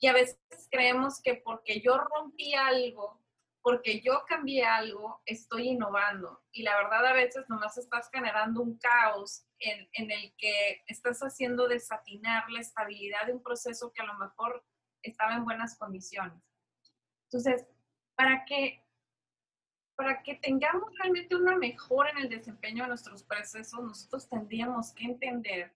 y 0.00 0.06
a 0.06 0.12
veces 0.12 0.38
creemos 0.70 1.20
que 1.22 1.34
porque 1.44 1.80
yo 1.80 1.98
rompí 1.98 2.54
algo 2.54 3.20
porque 3.62 4.00
yo 4.00 4.24
cambié 4.26 4.64
algo, 4.64 5.20
estoy 5.26 5.68
innovando. 5.68 6.42
Y 6.52 6.62
la 6.62 6.76
verdad 6.76 7.06
a 7.06 7.12
veces 7.12 7.44
nomás 7.48 7.76
estás 7.76 8.08
generando 8.12 8.62
un 8.62 8.78
caos 8.78 9.44
en, 9.58 9.88
en, 9.92 10.10
el 10.10 10.34
que 10.36 10.82
estás 10.86 11.20
haciendo 11.20 11.68
desatinar 11.68 12.48
la 12.50 12.60
estabilidad 12.60 13.26
de 13.26 13.34
un 13.34 13.42
proceso 13.42 13.92
que 13.92 14.02
a 14.02 14.06
lo 14.06 14.14
mejor 14.14 14.64
estaba 15.02 15.34
en 15.34 15.44
buenas 15.44 15.76
condiciones. 15.76 16.42
Entonces, 17.24 17.66
para 18.14 18.44
que, 18.44 18.82
para 19.94 20.22
que 20.22 20.36
tengamos 20.36 20.90
realmente 20.98 21.36
una 21.36 21.56
mejora 21.56 22.10
en 22.10 22.18
el 22.18 22.28
desempeño 22.28 22.84
de 22.84 22.88
nuestros 22.88 23.22
procesos, 23.22 23.80
nosotros 23.82 24.28
tendríamos 24.28 24.92
que 24.92 25.04
entender 25.04 25.74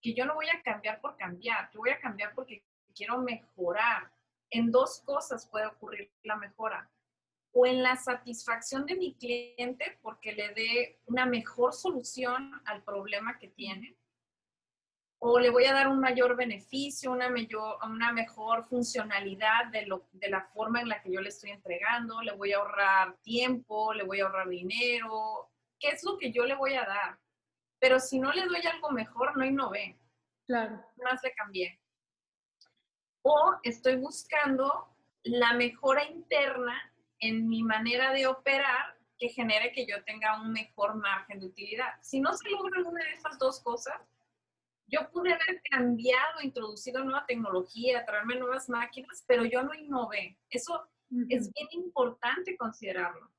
que 0.00 0.14
yo 0.14 0.24
no 0.26 0.34
voy 0.34 0.48
a 0.48 0.62
cambiar 0.62 1.00
por 1.00 1.16
cambiar, 1.16 1.70
yo 1.72 1.80
voy 1.80 1.90
a 1.90 2.00
cambiar 2.00 2.34
porque 2.34 2.64
quiero 2.94 3.18
mejorar. 3.18 4.10
En 4.52 4.70
dos 4.70 5.00
cosas 5.06 5.46
puede 5.46 5.66
ocurrir 5.66 6.12
la 6.24 6.36
mejora. 6.36 6.90
O 7.52 7.66
en 7.66 7.82
la 7.82 7.96
satisfacción 7.96 8.84
de 8.84 8.96
mi 8.96 9.14
cliente 9.14 9.98
porque 10.02 10.32
le 10.32 10.52
dé 10.52 11.00
una 11.06 11.24
mejor 11.24 11.72
solución 11.72 12.60
al 12.66 12.82
problema 12.82 13.38
que 13.38 13.48
tiene. 13.48 13.96
O 15.20 15.38
le 15.38 15.48
voy 15.48 15.64
a 15.64 15.72
dar 15.72 15.88
un 15.88 16.00
mayor 16.00 16.36
beneficio, 16.36 17.12
una, 17.12 17.30
mayor, 17.30 17.78
una 17.82 18.12
mejor 18.12 18.64
funcionalidad 18.64 19.66
de, 19.70 19.86
lo, 19.86 20.06
de 20.12 20.28
la 20.28 20.42
forma 20.48 20.82
en 20.82 20.88
la 20.90 21.00
que 21.00 21.12
yo 21.12 21.20
le 21.22 21.30
estoy 21.30 21.50
entregando. 21.50 22.20
Le 22.20 22.32
voy 22.32 22.52
a 22.52 22.58
ahorrar 22.58 23.16
tiempo, 23.22 23.94
le 23.94 24.04
voy 24.04 24.20
a 24.20 24.24
ahorrar 24.24 24.50
dinero. 24.50 25.50
¿Qué 25.78 25.88
es 25.88 26.04
lo 26.04 26.18
que 26.18 26.30
yo 26.30 26.44
le 26.44 26.54
voy 26.54 26.74
a 26.74 26.84
dar? 26.84 27.18
Pero 27.78 27.98
si 28.00 28.18
no 28.18 28.32
le 28.32 28.46
doy 28.46 28.66
algo 28.66 28.90
mejor, 28.90 29.34
no 29.34 29.46
innové. 29.46 29.98
Claro. 30.46 30.84
Más 30.96 31.22
le 31.22 31.32
cambié 31.32 31.81
o 33.22 33.56
estoy 33.62 33.96
buscando 33.96 34.88
la 35.24 35.54
mejora 35.54 36.04
interna 36.04 36.92
en 37.20 37.48
mi 37.48 37.62
manera 37.62 38.12
de 38.12 38.26
operar 38.26 38.96
que 39.18 39.28
genere 39.28 39.72
que 39.72 39.86
yo 39.86 40.02
tenga 40.04 40.40
un 40.40 40.52
mejor 40.52 40.96
margen 40.96 41.38
de 41.38 41.46
utilidad. 41.46 41.94
Si 42.02 42.20
no 42.20 42.32
se 42.34 42.50
logra 42.50 42.78
alguna 42.78 43.04
de 43.04 43.12
esas 43.12 43.38
dos 43.38 43.60
cosas, 43.60 43.94
yo 44.88 45.08
pude 45.10 45.32
haber 45.32 45.62
cambiado, 45.70 46.40
introducido 46.42 47.04
nueva 47.04 47.24
tecnología, 47.24 48.04
traerme 48.04 48.36
nuevas 48.36 48.68
máquinas, 48.68 49.24
pero 49.26 49.44
yo 49.44 49.62
no 49.62 49.72
innové. 49.74 50.36
Eso 50.50 50.88
es 51.28 51.52
bien 51.52 51.68
importante 51.70 52.56
considerarlo. 52.56 53.30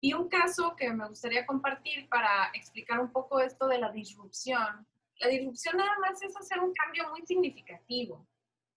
Y 0.00 0.12
un 0.12 0.28
caso 0.28 0.76
que 0.76 0.92
me 0.92 1.08
gustaría 1.08 1.46
compartir 1.46 2.06
para 2.10 2.50
explicar 2.52 3.00
un 3.00 3.10
poco 3.10 3.40
esto 3.40 3.66
de 3.66 3.78
la 3.78 3.90
disrupción. 3.90 4.86
La 5.20 5.28
disrupción 5.28 5.78
nada 5.78 5.98
más 6.00 6.22
es 6.22 6.36
hacer 6.36 6.60
un 6.60 6.74
cambio 6.74 7.08
muy 7.08 7.26
significativo 7.26 8.26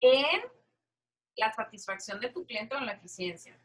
en 0.02 0.42
la 1.36 1.52
satisfacción 1.54 2.20
de 2.20 2.30
tu 2.30 2.46
cliente 2.46 2.76
o 2.76 2.80
en 2.80 2.86
la 2.86 2.94
eficiencia. 2.94 3.60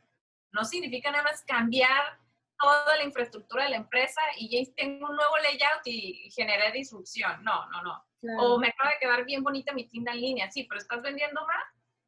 No 0.52 0.64
significa 0.64 1.10
nada 1.10 1.24
más 1.24 1.42
cambiar 1.42 2.18
toda 2.58 2.96
la 2.96 3.04
infraestructura 3.04 3.64
de 3.64 3.70
la 3.70 3.76
empresa 3.76 4.20
y 4.38 4.48
ya 4.48 4.72
tengo 4.76 5.08
un 5.08 5.16
nuevo 5.16 5.36
layout 5.38 5.86
y 5.86 6.30
generé 6.30 6.72
disrupción. 6.72 7.42
No, 7.42 7.68
no, 7.70 7.82
no. 7.82 8.04
O 8.38 8.58
me 8.58 8.68
acaba 8.68 8.90
de 8.90 8.98
quedar 9.00 9.24
bien 9.24 9.42
bonita 9.42 9.72
mi 9.72 9.86
tienda 9.86 10.12
en 10.12 10.20
línea. 10.20 10.50
Sí, 10.50 10.64
pero 10.64 10.80
¿estás 10.80 11.02
vendiendo 11.02 11.44
más? 11.46 11.64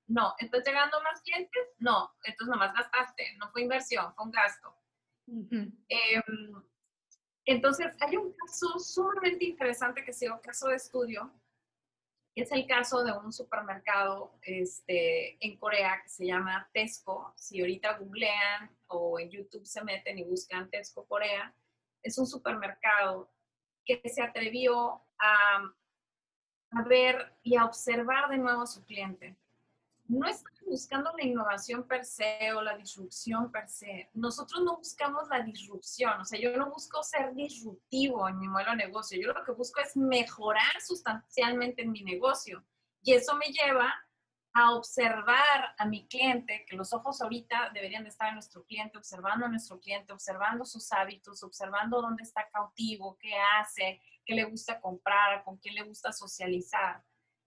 No. 0.07 0.35
¿Estás 0.39 0.63
llegando 0.65 1.03
más 1.03 1.21
clientes? 1.23 1.63
No. 1.79 2.15
Entonces 2.25 2.51
nomás 2.51 2.73
gastaste. 2.73 3.37
No 3.39 3.51
fue 3.51 3.63
inversión, 3.63 4.15
fue 4.15 4.25
un 4.25 4.31
gasto. 4.31 4.75
Em, 5.29 6.63
entonces, 7.45 7.87
hay 8.01 8.17
un 8.17 8.33
caso 8.33 8.79
sumamente 8.79 9.45
interesante 9.45 10.05
que 10.05 10.13
sido 10.13 10.41
caso 10.41 10.69
de 10.69 10.77
estudio 10.77 11.33
es 12.43 12.53
el 12.53 12.67
caso 12.67 13.03
de 13.03 13.13
un 13.13 13.33
supermercado 13.33 14.39
este, 14.43 15.39
en 15.45 15.57
Corea 15.59 16.01
que 16.03 16.09
se 16.09 16.27
llama 16.27 16.69
Tesco. 16.73 17.33
Si 17.35 17.61
ahorita 17.61 17.99
googlean 17.99 18.77
o 18.89 19.19
en 19.19 19.31
YouTube 19.31 19.65
se 19.65 19.83
meten 19.83 20.19
y 20.19 20.25
buscan 20.25 20.69
Tesco 20.69 21.07
Corea, 21.07 21.55
es 22.03 22.19
un 22.19 22.27
supermercado 22.27 23.33
que 23.85 24.03
se 24.09 24.23
atrevió 24.23 25.03
a, 25.19 25.73
a 26.73 26.83
ver 26.87 27.33
y 27.43 27.57
a 27.57 27.65
observar 27.65 28.29
de 28.29 28.39
nuevo 28.39 28.63
a 28.63 28.67
su 28.67 28.85
cliente 28.85 29.37
no 30.09 30.27
estamos 30.27 30.61
buscando 30.67 31.13
la 31.17 31.25
innovación 31.25 31.87
per 31.87 32.05
se 32.05 32.53
o 32.53 32.63
la 32.63 32.77
disrupción 32.77 33.51
per 33.51 33.69
se. 33.69 34.11
Nosotros 34.15 34.63
no 34.63 34.77
buscamos 34.77 35.29
la 35.29 35.41
disrupción, 35.43 36.21
o 36.21 36.25
sea, 36.25 36.39
yo 36.41 36.57
no 36.57 36.71
busco 36.71 37.03
ser 37.03 37.35
disruptivo 37.35 38.29
en 38.29 38.39
mi 38.39 38.49
modelo 38.49 38.73
de 38.73 38.77
negocio, 38.79 39.21
yo 39.21 39.33
lo 39.33 39.45
que 39.45 39.53
busco 39.53 39.81
es 39.81 39.97
mejorar 39.97 40.81
sustancialmente 40.81 41.83
en 41.83 41.93
mi 41.93 42.03
negocio. 42.03 42.65
Y 43.03 43.13
eso 43.13 43.37
me 43.37 43.47
lleva 43.47 43.93
a 44.55 44.75
observar 44.75 45.75
a 45.79 45.85
mi 45.85 46.09
cliente, 46.09 46.65
que 46.67 46.77
los 46.77 46.93
ojos 46.95 47.21
ahorita 47.21 47.71
deberían 47.75 48.05
de 48.05 48.09
estar 48.09 48.29
en 48.29 48.35
nuestro 48.35 48.65
cliente, 48.65 48.97
observando 48.97 49.45
a 49.45 49.49
nuestro 49.49 49.79
cliente, 49.79 50.13
observando 50.13 50.65
sus 50.65 50.91
hábitos, 50.93 51.43
observando 51.43 52.01
dónde 52.01 52.23
está 52.23 52.49
cautivo, 52.51 53.19
qué 53.21 53.35
hace, 53.61 54.01
qué 54.25 54.35
le 54.35 54.45
gusta 54.45 54.81
comprar, 54.81 55.45
con 55.45 55.59
quién 55.59 55.75
le 55.75 55.83
gusta 55.83 56.11
socializar 56.11 57.05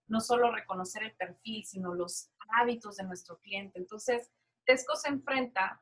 no 0.09 0.19
solo 0.19 0.51
reconocer 0.51 1.03
el 1.03 1.15
perfil, 1.15 1.65
sino 1.65 1.93
los 1.93 2.31
hábitos 2.49 2.97
de 2.97 3.03
nuestro 3.03 3.39
cliente. 3.39 3.79
Entonces, 3.79 4.29
Tesco 4.65 4.95
se 4.95 5.09
enfrenta 5.09 5.81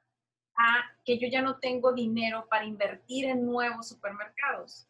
a 0.58 0.98
que 1.06 1.18
yo 1.18 1.28
ya 1.30 1.42
no 1.42 1.60
tengo 1.60 1.94
dinero 1.94 2.48
para 2.50 2.66
invertir 2.66 3.26
en 3.26 3.46
nuevos 3.46 3.88
supermercados. 3.88 4.88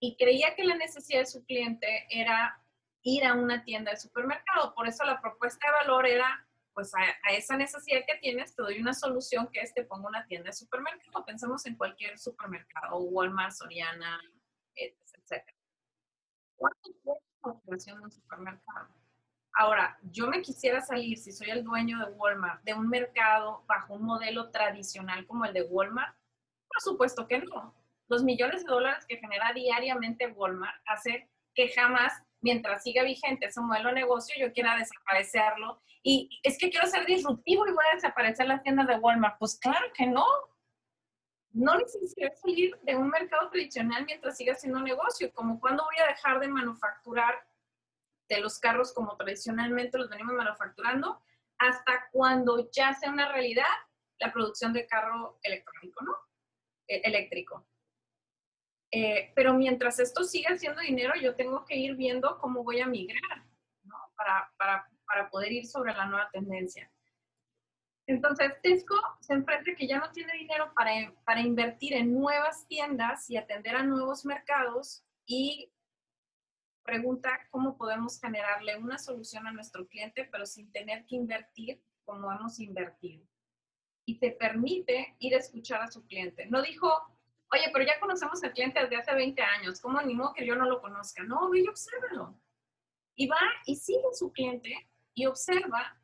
Y 0.00 0.16
creía 0.16 0.54
que 0.54 0.64
la 0.64 0.76
necesidad 0.76 1.20
de 1.20 1.26
su 1.26 1.44
cliente 1.44 2.06
era 2.10 2.60
ir 3.02 3.24
a 3.24 3.34
una 3.34 3.64
tienda 3.64 3.92
de 3.92 3.96
supermercado. 3.96 4.74
Por 4.74 4.88
eso 4.88 5.04
la 5.04 5.20
propuesta 5.20 5.66
de 5.66 5.72
valor 5.72 6.06
era, 6.06 6.46
pues 6.74 6.92
a, 6.94 7.32
esa 7.32 7.56
necesidad 7.56 8.00
que 8.06 8.18
tienes, 8.20 8.54
te 8.54 8.62
doy 8.62 8.80
una 8.80 8.92
solución 8.92 9.48
que 9.52 9.60
es 9.60 9.72
te 9.72 9.84
pongo 9.84 10.08
una 10.08 10.26
tienda 10.26 10.48
de 10.48 10.54
supermercado. 10.54 11.24
Pensemos 11.24 11.64
en 11.66 11.76
cualquier 11.76 12.18
supermercado, 12.18 12.98
Walmart, 12.98 13.52
Soriana, 13.52 14.20
etc. 14.74 15.44
¿Cuánto 16.56 16.90
un 17.44 18.10
supermercado. 18.10 18.88
Ahora, 19.56 19.96
yo 20.10 20.26
me 20.26 20.42
quisiera 20.42 20.80
salir, 20.80 21.16
si 21.16 21.30
soy 21.30 21.50
el 21.50 21.62
dueño 21.62 21.98
de 21.98 22.12
Walmart, 22.12 22.62
de 22.64 22.74
un 22.74 22.88
mercado 22.88 23.64
bajo 23.68 23.94
un 23.94 24.02
modelo 24.02 24.50
tradicional 24.50 25.26
como 25.26 25.44
el 25.44 25.52
de 25.52 25.62
Walmart. 25.62 26.16
Por 26.66 26.82
supuesto 26.82 27.28
que 27.28 27.38
no. 27.38 27.74
Los 28.08 28.24
millones 28.24 28.64
de 28.64 28.70
dólares 28.70 29.04
que 29.08 29.18
genera 29.18 29.52
diariamente 29.52 30.26
Walmart 30.26 30.74
hace 30.86 31.30
que 31.54 31.68
jamás, 31.68 32.12
mientras 32.40 32.82
siga 32.82 33.04
vigente 33.04 33.46
ese 33.46 33.60
modelo 33.60 33.90
de 33.90 33.94
negocio, 33.94 34.34
yo 34.38 34.52
quiera 34.52 34.76
desaparecerlo. 34.76 35.80
Y 36.02 36.28
es 36.42 36.58
que 36.58 36.68
quiero 36.68 36.86
ser 36.88 37.06
disruptivo 37.06 37.66
y 37.66 37.72
voy 37.72 37.84
a 37.90 37.94
desaparecer 37.94 38.46
las 38.46 38.62
tiendas 38.62 38.88
de 38.88 38.96
Walmart. 38.96 39.38
Pues 39.38 39.58
claro 39.58 39.86
que 39.94 40.06
no 40.06 40.26
no 41.54 41.76
necesito 41.76 42.26
salir 42.42 42.76
de 42.82 42.96
un 42.96 43.08
mercado 43.08 43.48
tradicional 43.48 44.04
mientras 44.04 44.36
siga 44.36 44.56
un 44.64 44.84
negocio, 44.84 45.32
como 45.32 45.60
cuando 45.60 45.84
voy 45.84 45.96
a 46.02 46.08
dejar 46.08 46.40
de 46.40 46.48
manufacturar 46.48 47.46
de 48.28 48.40
los 48.40 48.58
carros 48.58 48.92
como 48.92 49.16
tradicionalmente 49.16 49.96
los 49.96 50.10
venimos 50.10 50.34
manufacturando, 50.34 51.22
hasta 51.58 52.08
cuando 52.10 52.70
ya 52.72 52.92
sea 52.94 53.10
una 53.10 53.30
realidad 53.30 53.64
la 54.18 54.32
producción 54.32 54.72
de 54.72 54.86
carro 54.86 55.38
electrónico, 55.42 56.04
¿no? 56.04 56.16
E-, 56.88 57.02
eléctrico. 57.04 57.66
Eh, 58.90 59.32
pero 59.34 59.54
mientras 59.54 59.98
esto 60.00 60.24
siga 60.24 60.56
siendo 60.56 60.80
dinero, 60.80 61.12
yo 61.20 61.36
tengo 61.36 61.64
que 61.64 61.76
ir 61.76 61.94
viendo 61.94 62.38
cómo 62.38 62.64
voy 62.64 62.80
a 62.80 62.86
migrar, 62.86 63.44
¿no? 63.84 63.96
Para 64.16 65.30
poder 65.30 65.52
ir 65.52 65.66
sobre 65.66 65.94
la 65.94 66.06
nueva 66.06 66.30
tendencia. 66.32 66.90
Entonces, 68.06 68.52
Tesco 68.62 68.94
se 69.20 69.32
enfrenta 69.32 69.74
que 69.74 69.86
ya 69.86 69.98
no 69.98 70.10
tiene 70.10 70.34
dinero 70.34 70.72
para, 70.74 71.12
para 71.24 71.40
invertir 71.40 71.94
en 71.94 72.12
nuevas 72.12 72.66
tiendas 72.66 73.30
y 73.30 73.36
atender 73.36 73.76
a 73.76 73.82
nuevos 73.82 74.26
mercados 74.26 75.02
y 75.26 75.72
pregunta 76.84 77.30
cómo 77.50 77.76
podemos 77.76 78.20
generarle 78.20 78.76
una 78.76 78.98
solución 78.98 79.46
a 79.46 79.52
nuestro 79.52 79.86
cliente, 79.88 80.28
pero 80.30 80.44
sin 80.44 80.70
tener 80.70 81.06
que 81.06 81.16
invertir 81.16 81.82
como 82.04 82.30
hemos 82.30 82.60
invertido. 82.60 83.26
Y 84.06 84.18
te 84.18 84.32
permite 84.32 85.16
ir 85.18 85.34
a 85.34 85.38
escuchar 85.38 85.80
a 85.80 85.90
su 85.90 86.06
cliente. 86.06 86.46
No 86.46 86.60
dijo, 86.60 86.92
oye, 87.50 87.70
pero 87.72 87.86
ya 87.86 87.98
conocemos 87.98 88.44
al 88.44 88.52
cliente 88.52 88.80
desde 88.80 88.96
hace 88.96 89.14
20 89.14 89.40
años, 89.42 89.80
¿cómo 89.80 89.98
animo 89.98 90.34
que 90.34 90.46
yo 90.46 90.54
no 90.54 90.68
lo 90.68 90.82
conozca? 90.82 91.22
No, 91.22 91.48
ve 91.48 91.60
y 91.60 91.68
obsérvalo. 91.68 92.38
Y 93.16 93.28
va 93.28 93.40
y 93.64 93.76
sigue 93.76 94.04
a 94.10 94.14
su 94.14 94.30
cliente 94.30 94.90
y 95.14 95.24
observa 95.24 95.98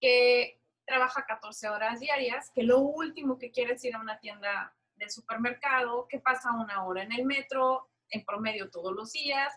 que 0.00 0.60
trabaja 0.86 1.24
14 1.24 1.68
horas 1.68 2.00
diarias, 2.00 2.50
que 2.54 2.62
lo 2.62 2.78
último 2.80 3.38
que 3.38 3.50
quiere 3.50 3.74
es 3.74 3.84
ir 3.84 3.94
a 3.94 4.00
una 4.00 4.18
tienda 4.18 4.74
de 4.96 5.08
supermercado, 5.08 6.06
que 6.08 6.20
pasa 6.20 6.52
una 6.52 6.84
hora 6.84 7.02
en 7.02 7.12
el 7.12 7.24
metro, 7.24 7.88
en 8.10 8.24
promedio 8.24 8.70
todos 8.70 8.92
los 8.92 9.12
días, 9.12 9.52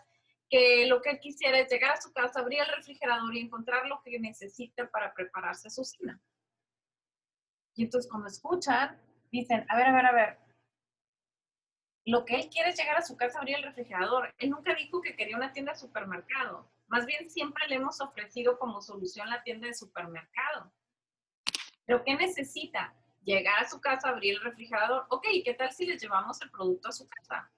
que 0.48 0.86
lo 0.86 1.02
que 1.02 1.18
quisiera 1.18 1.58
es 1.58 1.70
llegar 1.70 1.92
a 1.92 2.00
su 2.00 2.12
casa, 2.12 2.40
abrir 2.40 2.60
el 2.60 2.74
refrigerador 2.74 3.34
y 3.34 3.40
encontrar 3.40 3.86
lo 3.86 4.00
que 4.02 4.18
necesita 4.18 4.88
para 4.90 5.12
prepararse 5.12 5.70
su 5.70 5.84
cena. 5.84 6.20
Y 7.74 7.84
entonces 7.84 8.10
cuando 8.10 8.28
escuchan, 8.28 9.00
dicen, 9.30 9.64
a 9.68 9.76
ver, 9.76 9.86
a 9.86 9.92
ver, 9.92 10.06
a 10.06 10.12
ver, 10.12 10.38
lo 12.06 12.24
que 12.24 12.36
él 12.36 12.48
quiere 12.48 12.70
es 12.70 12.78
llegar 12.78 12.96
a 12.96 13.02
su 13.02 13.16
casa, 13.16 13.38
abrir 13.38 13.56
el 13.56 13.64
refrigerador. 13.64 14.34
Él 14.38 14.50
nunca 14.50 14.74
dijo 14.74 15.02
que 15.02 15.14
quería 15.14 15.36
una 15.36 15.52
tienda 15.52 15.72
de 15.72 15.78
supermercado. 15.78 16.70
Más 16.86 17.04
bien 17.04 17.28
siempre 17.28 17.68
le 17.68 17.74
hemos 17.74 18.00
ofrecido 18.00 18.58
como 18.58 18.80
solución 18.80 19.28
la 19.28 19.42
tienda 19.42 19.66
de 19.66 19.74
supermercado. 19.74 20.72
¿Pero 21.88 22.04
qué 22.04 22.14
necesita? 22.16 22.94
Llegar 23.24 23.64
a 23.64 23.68
su 23.68 23.80
casa, 23.80 24.10
abrir 24.10 24.34
el 24.34 24.42
refrigerador. 24.42 25.06
Ok, 25.08 25.26
¿qué 25.42 25.54
tal 25.54 25.72
si 25.72 25.86
le 25.86 25.96
llevamos 25.96 26.40
el 26.42 26.50
producto 26.50 26.90
a 26.90 26.92
su 26.92 27.08
casa? 27.08 27.50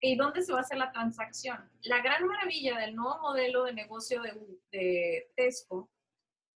¿Y 0.00 0.16
dónde 0.16 0.40
se 0.40 0.50
va 0.50 0.60
a 0.60 0.62
hacer 0.62 0.78
la 0.78 0.90
transacción? 0.92 1.70
La 1.82 2.00
gran 2.00 2.26
maravilla 2.26 2.78
del 2.78 2.96
nuevo 2.96 3.20
modelo 3.20 3.64
de 3.64 3.74
negocio 3.74 4.22
de, 4.22 5.30
Tesco 5.36 5.90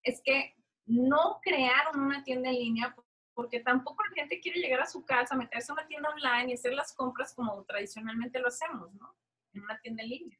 es 0.02 0.22
que 0.24 0.56
no 0.86 1.40
crearon 1.42 2.00
una 2.00 2.24
tienda 2.24 2.48
en 2.48 2.54
línea 2.56 2.96
porque 3.34 3.60
tampoco 3.60 4.02
la 4.04 4.14
gente 4.14 4.40
quiere 4.40 4.60
llegar 4.60 4.80
a 4.80 4.86
su 4.86 5.04
casa, 5.04 5.36
meterse 5.36 5.72
a 5.72 5.74
una 5.74 5.86
tienda 5.86 6.08
online 6.08 6.52
y 6.52 6.54
hacer 6.54 6.72
las 6.72 6.94
compras 6.94 7.34
como 7.34 7.62
tradicionalmente 7.64 8.38
lo 8.38 8.48
hacemos, 8.48 8.94
¿no? 8.94 9.14
En 9.52 9.62
una 9.62 9.78
tienda 9.80 10.02
en 10.02 10.08
línea. 10.08 10.38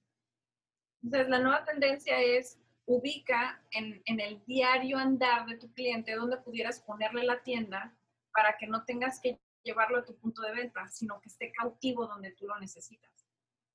Entonces, 1.03 1.29
la 1.29 1.41
nueva 1.41 1.65
tendencia 1.67 2.19
es 2.19 2.59
ubica 2.87 3.61
en, 3.73 4.01
en, 4.07 4.21
el 4.21 4.45
diario 4.47 4.97
andar 4.97 5.47
de 5.47 5.57
tu 5.57 5.73
cliente 5.73 6.15
donde 6.15 6.37
pudieras 6.39 6.81
ponerle 6.81 7.25
la 7.25 7.43
tienda 7.43 7.97
para 8.33 8.57
que 8.57 8.67
no 8.67 8.85
tengas 8.85 9.21
que 9.21 9.41
llevarlo 9.65 9.99
a 9.99 10.05
tu 10.05 10.17
punto 10.17 10.43
de 10.43 10.53
venta, 10.53 10.87
sino 10.89 11.21
que 11.21 11.29
esté 11.29 11.53
cautivo 11.53 12.07
donde 12.07 12.33
tú 12.33 12.47
lo 12.47 12.59
necesitas. 12.59 13.27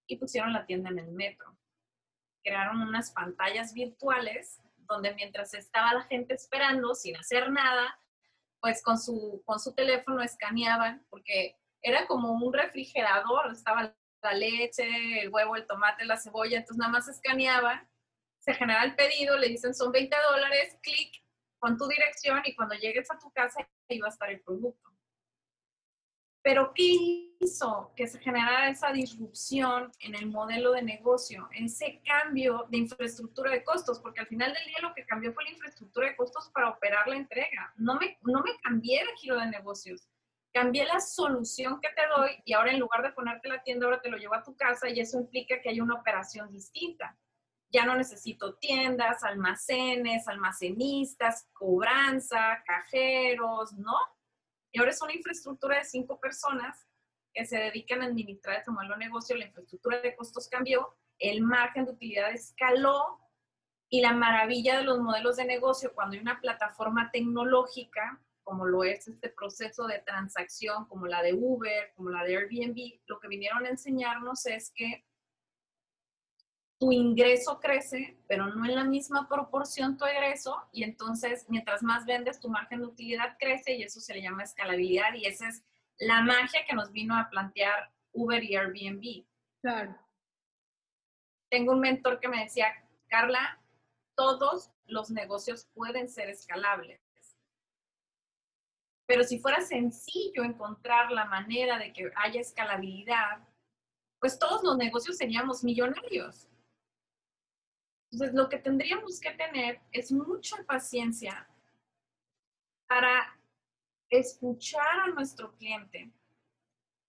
Y 0.08 0.15
pusieron 0.17 0.54
la 0.54 0.65
tienda 0.65 0.89
en 0.89 1.00
el 1.00 1.12
metro. 1.12 1.58
Crearon 2.43 2.82
unas 2.82 3.12
pantallas 3.12 3.74
virtuales 3.74 4.62
donde 4.88 5.13
mientras 5.13 5.54
estaba 5.54 5.93
la 5.93 6.04
gente 6.04 6.34
esperando 6.34 6.95
sin 6.95 7.15
hacer 7.17 7.52
nada, 7.52 8.00
pues 8.62 8.82
con 8.84 8.97
su, 8.97 9.41
con 9.45 9.60
su 9.60 9.74
teléfono 9.74 10.21
escaneaban, 10.21 11.06
porque 11.10 11.58
era 11.82 12.08
como 12.08 12.32
un 12.32 12.54
refrigerador, 12.54 13.52
estaba 13.52 13.93
la 14.21 14.34
leche, 14.34 15.21
el 15.21 15.30
huevo, 15.30 15.56
el 15.56 15.65
tomate, 15.65 16.06
la 16.06 16.17
cebolla, 16.17 16.58
entonces 16.58 16.78
nada 16.78 16.91
más 16.91 17.08
escaneaban, 17.08 17.88
se 18.41 18.54
genera 18.56 18.84
el 18.84 18.95
pedido, 18.95 19.38
le 19.38 19.47
dicen 19.47 19.73
son 19.73 19.91
20 19.91 20.15
dólares, 20.32 20.77
clic 20.82 21.23
con 21.60 21.77
tu 21.77 21.88
dirección 21.88 22.41
y 22.43 22.56
cuando 22.56 22.75
llegues 22.75 23.10
a 23.12 23.19
tu 23.19 23.32
casa 23.32 23.67
ahí 23.89 23.99
va 23.99 24.08
a 24.08 24.10
estar 24.10 24.30
el 24.32 24.41
producto. 24.41 24.89
Pero 26.43 26.73
¿qué 26.73 27.36
hizo 27.39 27.93
que 27.95 28.08
se 28.08 28.19
generara 28.19 28.67
esa 28.69 28.91
disrupción 28.91 29.91
en 29.99 30.15
el 30.15 30.25
modelo 30.25 30.71
de 30.71 30.82
negocio, 30.82 31.47
ese 31.54 32.01
cambio 32.04 32.65
de 32.69 32.80
infraestructura 32.80 33.51
de 33.51 33.63
costos? 33.63 33.99
Porque 33.99 34.21
al 34.21 34.27
final 34.27 34.51
del 34.51 34.65
día 34.65 34.80
lo 34.82 34.95
que 34.95 35.06
cambió 35.06 35.32
fue 35.34 35.43
la 35.43 35.51
infraestructura 35.51 36.08
de 36.08 36.15
costos 36.15 36.49
para 36.49 36.69
operar 36.69 37.08
la 37.08 37.17
entrega. 37.17 37.71
No 37.77 37.99
me, 37.99 38.17
no 38.23 38.41
me 38.41 38.58
cambié 38.63 39.01
el 39.01 39.10
giro 39.17 39.39
de 39.39 39.45
negocios, 39.51 40.10
cambié 40.51 40.84
la 40.86 40.99
solución 40.99 41.80
que 41.80 41.89
te 41.89 42.08
doy 42.08 42.32
y 42.43 42.54
ahora 42.54 42.71
en 42.71 42.80
lugar 42.80 43.04
de 43.04 43.13
ponerte 43.13 43.47
la 43.47 43.62
tienda, 43.62 43.86
ahora 43.86 44.01
te 44.01 44.10
lo 44.10 44.17
llevo 44.17 44.34
a 44.34 44.43
tu 44.43 44.56
casa 44.56 44.89
y 44.89 44.99
eso 44.99 45.19
implica 45.19 45.62
que 45.62 45.69
hay 45.69 45.80
una 45.80 45.93
operación 45.93 46.51
distinta. 46.51 47.15
Ya 47.71 47.86
no 47.86 47.95
necesito 47.95 48.55
tiendas, 48.55 49.23
almacenes, 49.23 50.27
almacenistas, 50.27 51.47
cobranza, 51.53 52.63
cajeros, 52.65 53.73
¿no? 53.73 53.95
Y 54.71 54.79
ahora 54.79 54.91
es 54.91 55.01
una 55.01 55.13
infraestructura 55.13 55.77
de 55.77 55.86
cinco 55.86 56.19
personas 56.19 56.88
que 57.34 57.45
se 57.45 57.57
dedican 57.57 58.01
a 58.01 58.05
administrar 58.05 58.57
ese 58.57 58.71
modelo 58.71 58.95
de 58.95 59.05
negocio, 59.05 59.36
la 59.36 59.45
infraestructura 59.45 60.01
de 60.01 60.15
costos 60.15 60.49
cambió, 60.49 60.95
el 61.17 61.41
margen 61.41 61.86
de 61.86 61.91
utilidad 61.91 62.31
escaló 62.31 63.19
y 63.89 64.01
la 64.01 64.13
maravilla 64.13 64.77
de 64.77 64.84
los 64.84 64.99
modelos 64.99 65.38
de 65.38 65.45
negocio 65.45 65.93
cuando 65.93 66.15
hay 66.15 66.21
una 66.21 66.39
plataforma 66.39 67.10
tecnológica, 67.12 68.21
como 68.43 68.65
lo 68.65 68.84
es 68.84 69.07
este 69.07 69.29
proceso 69.29 69.86
de 69.86 69.99
transacción, 69.99 70.86
como 70.88 71.07
la 71.07 71.21
de 71.21 71.34
Uber, 71.34 71.93
como 71.95 72.10
la 72.10 72.23
de 72.23 72.38
Airbnb, 72.38 72.99
lo 73.05 73.19
que 73.19 73.27
vinieron 73.27 73.65
a 73.65 73.69
enseñarnos 73.69 74.45
es 74.45 74.71
que 74.73 75.05
tu 76.82 76.91
ingreso 76.91 77.60
crece, 77.60 78.17
pero 78.28 78.48
no 78.48 78.65
en 78.65 78.74
la 78.74 78.84
misma 78.84 79.30
proporción 79.30 79.98
tu 79.98 80.06
egreso, 80.06 80.67
y 80.72 80.84
entonces 80.84 81.46
mientras 81.48 81.84
más 81.84 82.08
vendes, 82.08 82.39
tu 82.39 82.50
margen 82.50 82.80
de 82.80 82.88
utilidad 82.88 83.38
crece 83.39 83.76
y 83.76 83.84
eso 83.84 84.00
se 84.00 84.15
le 84.15 84.24
llama 84.24 84.41
escalabilidad 84.41 85.13
y 85.13 85.28
esa 85.28 85.48
es 85.48 85.63
la 86.00 86.22
magia 86.24 86.65
que 86.67 86.76
nos 86.76 86.91
vino 86.91 87.15
a 87.15 87.30
plantear 87.30 87.94
Uber 88.13 88.44
y 88.44 88.56
Airbnb. 88.56 89.28
Claro. 89.62 89.96
Tengo 91.52 91.74
un 91.74 91.82
mentor 91.82 92.20
que 92.20 92.28
me 92.28 92.46
decía, 92.46 92.74
Carla, 93.08 93.62
todos 94.17 94.72
los 94.86 95.12
negocios 95.12 95.70
pueden 95.76 96.10
ser 96.10 96.32
escalables. 96.32 97.00
Pero 99.06 99.24
si 99.24 99.38
fuera 99.38 99.62
sencillo 99.62 100.44
encontrar 100.44 101.12
la 101.12 101.26
manera 101.26 101.78
de 101.78 101.94
que 101.94 102.12
haya 102.15 102.41
escalabilidad, 102.41 103.48
pues 104.20 104.39
todos 104.39 104.63
los 104.63 104.78
negocios 104.78 105.17
seríamos 105.17 105.63
millonarios. 105.63 106.48
Entonces, 108.12 108.36
lo 108.36 108.50
que 108.50 108.58
tendríamos 108.58 109.19
que 109.19 109.32
tener 109.32 109.82
es 109.91 110.12
mucha 110.12 110.62
paciencia 110.63 111.47
para 112.88 113.39
escuchar 114.10 115.00
a 115.06 115.08
nuestro 115.08 115.56
cliente, 115.56 116.12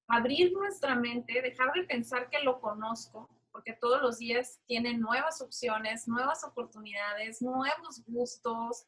abrir 0.07 0.53
nuestra 0.53 0.95
mente, 0.95 1.43
dejar 1.43 1.73
de 1.73 1.83
pensar 1.85 2.31
que 2.31 2.39
lo 2.41 2.61
conozco, 2.61 3.29
porque 3.51 3.73
todos 3.73 4.01
los 4.01 4.19
días 4.19 4.61
tiene 4.67 4.97
nuevas 4.97 5.43
opciones, 5.43 6.07
nuevas 6.07 6.45
oportunidades, 6.45 7.43
nuevos 7.43 8.05
gustos. 8.07 8.87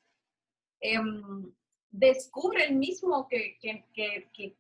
Em, 0.80 1.52
descubre 1.90 2.64
el 2.64 2.76
mismo 2.76 3.26
que 3.28 3.58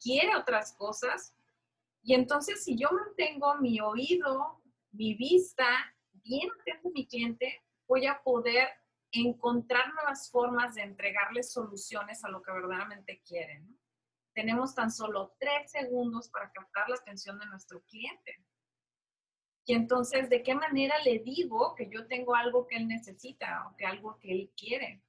quiere 0.00 0.36
otras 0.36 0.72
cosas. 0.72 1.34
Y 2.02 2.14
entonces, 2.14 2.64
si 2.64 2.76
yo 2.76 2.88
mantengo 2.90 3.54
mi 3.60 3.80
oído, 3.80 4.60
mi 4.90 5.14
vista 5.14 5.93
atento 6.24 6.88
a 6.88 6.92
mi 6.92 7.06
cliente, 7.06 7.62
voy 7.86 8.06
a 8.06 8.20
poder 8.22 8.68
encontrar 9.12 9.92
nuevas 9.94 10.30
formas 10.30 10.74
de 10.74 10.82
entregarles 10.82 11.52
soluciones 11.52 12.24
a 12.24 12.28
lo 12.28 12.42
que 12.42 12.52
verdaderamente 12.52 13.22
quieren. 13.26 13.78
Tenemos 14.34 14.74
tan 14.74 14.90
solo 14.90 15.36
tres 15.38 15.70
segundos 15.70 16.28
para 16.28 16.50
captar 16.50 16.88
la 16.88 16.96
atención 16.96 17.38
de 17.38 17.46
nuestro 17.46 17.82
cliente. 17.82 18.44
Y 19.66 19.74
entonces, 19.74 20.28
¿de 20.28 20.42
qué 20.42 20.54
manera 20.54 20.98
le 21.04 21.20
digo 21.20 21.74
que 21.74 21.88
yo 21.88 22.06
tengo 22.06 22.34
algo 22.34 22.66
que 22.66 22.76
él 22.76 22.88
necesita 22.88 23.66
o 23.68 23.76
que 23.76 23.86
algo 23.86 24.18
que 24.18 24.32
él 24.32 24.52
quiere? 24.56 25.02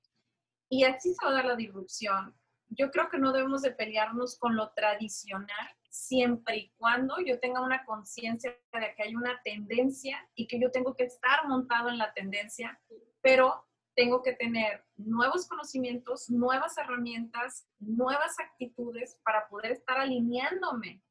Y 0.69 0.83
así 0.83 1.13
se 1.13 1.25
va 1.25 1.31
a 1.31 1.35
dar 1.35 1.45
la 1.45 1.55
disrupción. 1.55 2.35
Yo 2.69 2.89
creo 2.91 3.09
que 3.09 3.17
no 3.17 3.33
debemos 3.33 3.63
de 3.63 3.71
pelearnos 3.71 4.37
con 4.37 4.55
lo 4.55 4.71
tradicional, 4.71 5.67
siempre 5.95 6.57
y 6.57 6.69
cuando 6.77 7.15
yo 7.25 7.39
tenga 7.39 7.61
una 7.61 7.85
conciencia 7.85 8.55
de 8.73 8.93
que 8.95 9.03
hay 9.03 9.15
una 9.15 9.41
tendencia 9.43 10.27
y 10.35 10.47
que 10.47 10.59
yo 10.59 10.69
tengo 10.71 10.93
que 10.95 11.05
estar 11.05 11.47
montado 11.47 11.89
en 11.89 11.97
la 11.97 12.13
tendencia, 12.13 12.79
pero 13.21 13.65
tengo 13.95 14.21
que 14.21 14.33
tener 14.33 14.85
nuevos 14.97 15.47
conocimientos, 15.47 16.29
nuevas 16.29 16.77
herramientas, 16.77 17.67
nuevas 17.79 18.37
actitudes 18.39 19.17
para 19.23 19.47
poder 19.47 19.71
estar 19.71 19.97
alineándome. 19.97 21.01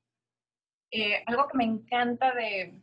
Eh, 0.91 1.25
algo 1.27 1.49
que 1.49 1.57
me 1.57 1.65
encanta 1.65 2.35
de, 2.35 2.79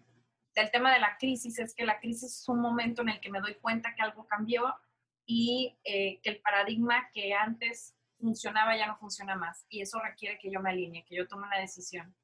del 0.55 0.71
tema 0.71 0.91
de 0.91 0.99
la 0.99 1.17
crisis 1.19 1.59
es 1.59 1.75
que 1.75 1.85
la 1.85 1.99
crisis 1.99 2.41
es 2.41 2.49
un 2.49 2.59
momento 2.59 3.03
en 3.03 3.09
el 3.09 3.21
que 3.21 3.29
me 3.29 3.41
doy 3.41 3.55
cuenta 3.55 3.93
que 3.95 4.01
algo 4.01 4.25
cambió 4.25 4.73
y 5.25 5.77
eh, 5.83 6.19
que 6.23 6.31
el 6.31 6.41
paradigma 6.41 7.09
que 7.13 7.33
antes 7.33 7.95
funcionaba 8.21 8.77
ya 8.77 8.87
no 8.87 8.97
funciona 8.97 9.35
más. 9.35 9.65
Y 9.69 9.81
eso 9.81 9.99
requiere 9.99 10.37
que 10.39 10.51
yo 10.51 10.61
me 10.61 10.69
alinee, 10.69 11.03
que 11.03 11.15
yo 11.15 11.27
tome 11.27 11.47
una 11.47 11.59
decisión. 11.59 12.15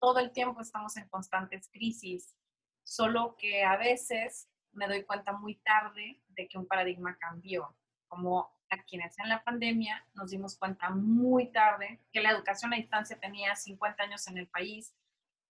Todo 0.00 0.18
el 0.18 0.32
tiempo 0.32 0.60
estamos 0.60 0.96
en 0.96 1.08
constantes 1.08 1.68
crisis, 1.70 2.34
solo 2.82 3.36
que 3.38 3.62
a 3.62 3.76
veces 3.76 4.48
me 4.72 4.88
doy 4.88 5.04
cuenta 5.04 5.32
muy 5.32 5.56
tarde 5.56 6.20
de 6.28 6.48
que 6.48 6.58
un 6.58 6.66
paradigma 6.66 7.16
cambió, 7.18 7.76
como 8.08 8.50
a 8.70 8.82
quienes 8.84 9.18
en 9.18 9.28
la 9.28 9.42
pandemia 9.42 10.06
nos 10.14 10.30
dimos 10.30 10.56
cuenta 10.56 10.90
muy 10.90 11.50
tarde 11.50 12.00
que 12.12 12.20
la 12.20 12.30
educación 12.30 12.72
a 12.72 12.76
distancia 12.76 13.18
tenía 13.18 13.54
50 13.54 14.02
años 14.02 14.26
en 14.28 14.38
el 14.38 14.48
país, 14.48 14.94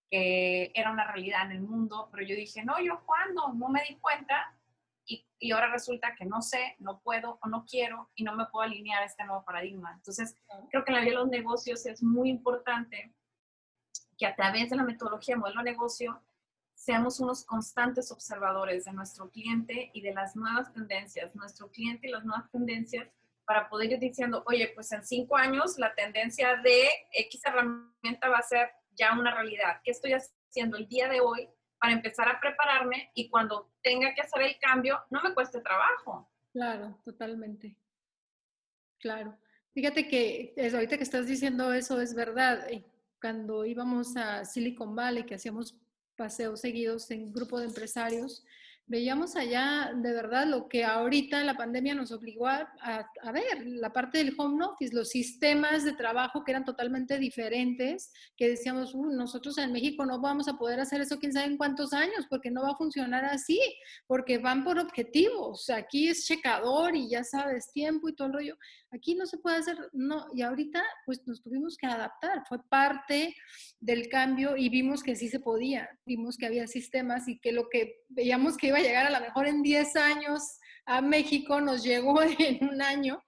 que 0.09 0.71
era 0.75 0.91
una 0.91 1.09
realidad 1.09 1.45
en 1.45 1.51
el 1.51 1.61
mundo, 1.61 2.09
pero 2.11 2.25
yo 2.25 2.35
dije, 2.35 2.65
no, 2.65 2.81
yo 2.81 3.03
cuándo, 3.05 3.53
no 3.53 3.69
me 3.69 3.83
di 3.87 3.95
cuenta 3.97 4.53
y, 5.05 5.51
ahora 5.51 5.71
resulta 5.71 6.15
que 6.15 6.25
no 6.25 6.41
sé, 6.41 6.75
no 6.79 7.01
puedo 7.01 7.39
o 7.41 7.49
no 7.49 7.65
quiero 7.65 8.09
y 8.15 8.23
no 8.23 8.35
me 8.35 8.45
puedo 8.45 8.63
alinear 8.63 9.01
a 9.01 9.05
este 9.05 9.23
nuevo 9.25 9.43
paradigma. 9.43 9.93
Entonces, 9.95 10.37
creo 10.69 10.85
que 10.85 10.91
en 10.91 10.97
la 10.97 11.01
vida 11.01 11.11
de 11.11 11.17
los 11.17 11.29
negocios 11.29 11.85
es 11.85 12.03
muy 12.03 12.29
importante 12.29 13.13
que 14.17 14.27
a 14.27 14.35
través 14.35 14.69
de 14.69 14.75
la 14.75 14.83
metodología 14.83 15.35
de 15.35 15.41
modelo 15.41 15.63
de 15.63 15.71
negocio 15.71 16.21
seamos 16.75 17.19
unos 17.19 17.43
constantes 17.43 18.11
observadores 18.11 18.85
de 18.85 18.93
nuestro 18.93 19.29
cliente 19.29 19.89
y 19.93 20.01
de 20.01 20.13
las 20.13 20.35
nuevas 20.35 20.71
tendencias, 20.73 21.35
nuestro 21.35 21.69
cliente 21.71 22.07
y 22.07 22.11
las 22.11 22.23
nuevas 22.23 22.49
tendencias 22.51 23.07
para 23.45 23.67
poder 23.69 23.91
ir 23.91 23.99
diciendo, 23.99 24.43
oye, 24.45 24.71
pues 24.73 24.91
en 24.91 25.03
cinco 25.03 25.37
años 25.37 25.77
la 25.77 25.93
tendencia 25.93 26.55
de 26.57 26.87
X 27.11 27.41
herramienta 27.45 28.29
va 28.29 28.37
a 28.37 28.43
ser 28.43 28.69
ya 28.95 29.13
una 29.17 29.33
realidad. 29.33 29.81
¿Qué 29.83 29.91
estoy 29.91 30.13
haciendo 30.13 30.77
el 30.77 30.87
día 30.87 31.07
de 31.07 31.21
hoy 31.21 31.49
para 31.81 31.93
empezar 31.93 32.29
a 32.29 32.39
prepararme 32.39 33.09
y 33.15 33.27
cuando 33.27 33.71
tenga 33.81 34.13
que 34.13 34.21
hacer 34.21 34.43
el 34.43 34.59
cambio 34.59 34.99
no 35.09 35.19
me 35.23 35.33
cueste 35.33 35.59
trabajo. 35.61 36.29
Claro, 36.53 37.01
totalmente. 37.03 37.75
Claro. 38.99 39.35
Fíjate 39.73 40.07
que 40.07 40.53
ahorita 40.71 40.97
que 40.97 41.03
estás 41.03 41.25
diciendo 41.25 41.73
eso 41.73 41.99
es 41.99 42.13
verdad. 42.13 42.69
Eh, 42.69 42.85
cuando 43.19 43.65
íbamos 43.65 44.15
a 44.15 44.45
Silicon 44.45 44.95
Valley, 44.95 45.25
que 45.25 45.35
hacíamos 45.35 45.75
paseos 46.15 46.61
seguidos 46.61 47.09
en 47.09 47.33
grupo 47.33 47.59
de 47.59 47.65
empresarios, 47.65 48.45
veíamos 48.87 49.35
allá 49.35 49.91
de 49.95 50.11
verdad 50.11 50.45
lo 50.47 50.67
que 50.67 50.83
ahorita 50.83 51.43
la 51.43 51.55
pandemia 51.55 51.95
nos 51.95 52.11
obligó 52.11 52.47
a, 52.47 52.69
a, 52.81 53.31
ver, 53.31 53.65
la 53.65 53.93
parte 53.93 54.17
del 54.17 54.35
home 54.37 54.65
office, 54.65 54.93
los 54.93 55.09
sistemas 55.09 55.85
de 55.85 55.93
trabajo 55.93 56.43
que 56.43 56.51
eran 56.51 56.65
totalmente 56.65 57.17
diferentes, 57.17 58.11
que 58.35 58.49
decíamos, 58.49 58.93
uh, 58.93 59.05
nosotros 59.11 59.57
en 59.57 59.71
México 59.71 60.05
no 60.05 60.19
vamos 60.19 60.47
a 60.47 60.57
poder 60.57 60.79
hacer 60.79 61.01
eso 61.01 61.19
quién 61.19 61.31
sabe 61.31 61.47
en 61.47 61.57
cuántos 61.57 61.93
años, 61.93 62.27
porque 62.29 62.51
no 62.51 62.63
va 62.63 62.71
a 62.71 62.77
funcionar 62.77 63.23
así, 63.25 63.59
porque 64.07 64.37
van 64.37 64.63
por 64.63 64.77
objetivos, 64.77 65.69
aquí 65.69 66.09
es 66.09 66.25
checador 66.25 66.95
y 66.95 67.09
ya 67.09 67.23
sabes, 67.23 67.71
tiempo 67.71 68.09
y 68.09 68.15
todo 68.15 68.27
el 68.27 68.33
rollo. 68.33 68.57
Aquí 68.91 69.15
no 69.15 69.25
se 69.25 69.37
puede 69.37 69.55
hacer, 69.57 69.77
no, 69.93 70.25
y 70.35 70.41
ahorita 70.41 70.83
pues 71.05 71.25
nos 71.25 71.41
tuvimos 71.41 71.77
que 71.77 71.87
adaptar, 71.87 72.43
fue 72.47 72.59
parte 72.67 73.33
del 73.79 74.09
cambio 74.09 74.57
y 74.57 74.67
vimos 74.67 75.01
que 75.01 75.15
sí 75.15 75.29
se 75.29 75.39
podía, 75.39 75.89
vimos 76.05 76.35
que 76.37 76.45
había 76.45 76.67
sistemas 76.67 77.29
y 77.29 77.39
que 77.39 77.53
lo 77.53 77.69
que 77.69 78.00
veíamos 78.11 78.57
que 78.57 78.67
iba 78.67 78.77
a 78.77 78.81
llegar 78.81 79.05
a 79.05 79.11
lo 79.11 79.19
mejor 79.19 79.47
en 79.47 79.61
10 79.61 79.95
años 79.95 80.59
a 80.85 81.01
México, 81.01 81.61
nos 81.61 81.83
llegó 81.83 82.21
en 82.39 82.67
un 82.67 82.81
año. 82.81 83.21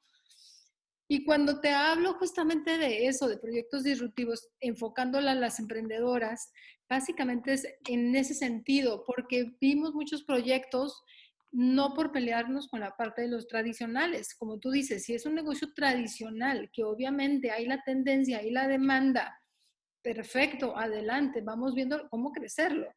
Y 1.07 1.25
cuando 1.25 1.59
te 1.59 1.69
hablo 1.69 2.13
justamente 2.13 2.77
de 2.77 3.07
eso, 3.07 3.27
de 3.27 3.37
proyectos 3.37 3.83
disruptivos, 3.83 4.49
enfocándola 4.59 5.31
a 5.31 5.35
las 5.35 5.59
emprendedoras, 5.59 6.51
básicamente 6.89 7.53
es 7.53 7.67
en 7.87 8.15
ese 8.15 8.33
sentido, 8.33 9.03
porque 9.05 9.55
vimos 9.59 9.93
muchos 9.93 10.23
proyectos 10.23 11.03
no 11.51 11.93
por 11.93 12.11
pelearnos 12.11 12.67
con 12.67 12.79
la 12.79 12.95
parte 12.95 13.21
de 13.21 13.27
los 13.27 13.47
tradicionales. 13.47 14.33
Como 14.33 14.59
tú 14.59 14.71
dices, 14.71 15.03
si 15.03 15.13
es 15.13 15.25
un 15.27 15.35
negocio 15.35 15.71
tradicional, 15.73 16.71
que 16.73 16.83
obviamente 16.83 17.51
hay 17.51 17.67
la 17.67 17.83
tendencia, 17.83 18.39
hay 18.39 18.49
la 18.49 18.67
demanda, 18.67 19.39
perfecto, 20.01 20.75
adelante, 20.75 21.41
vamos 21.41 21.75
viendo 21.75 22.09
cómo 22.09 22.31
crecerlo. 22.31 22.87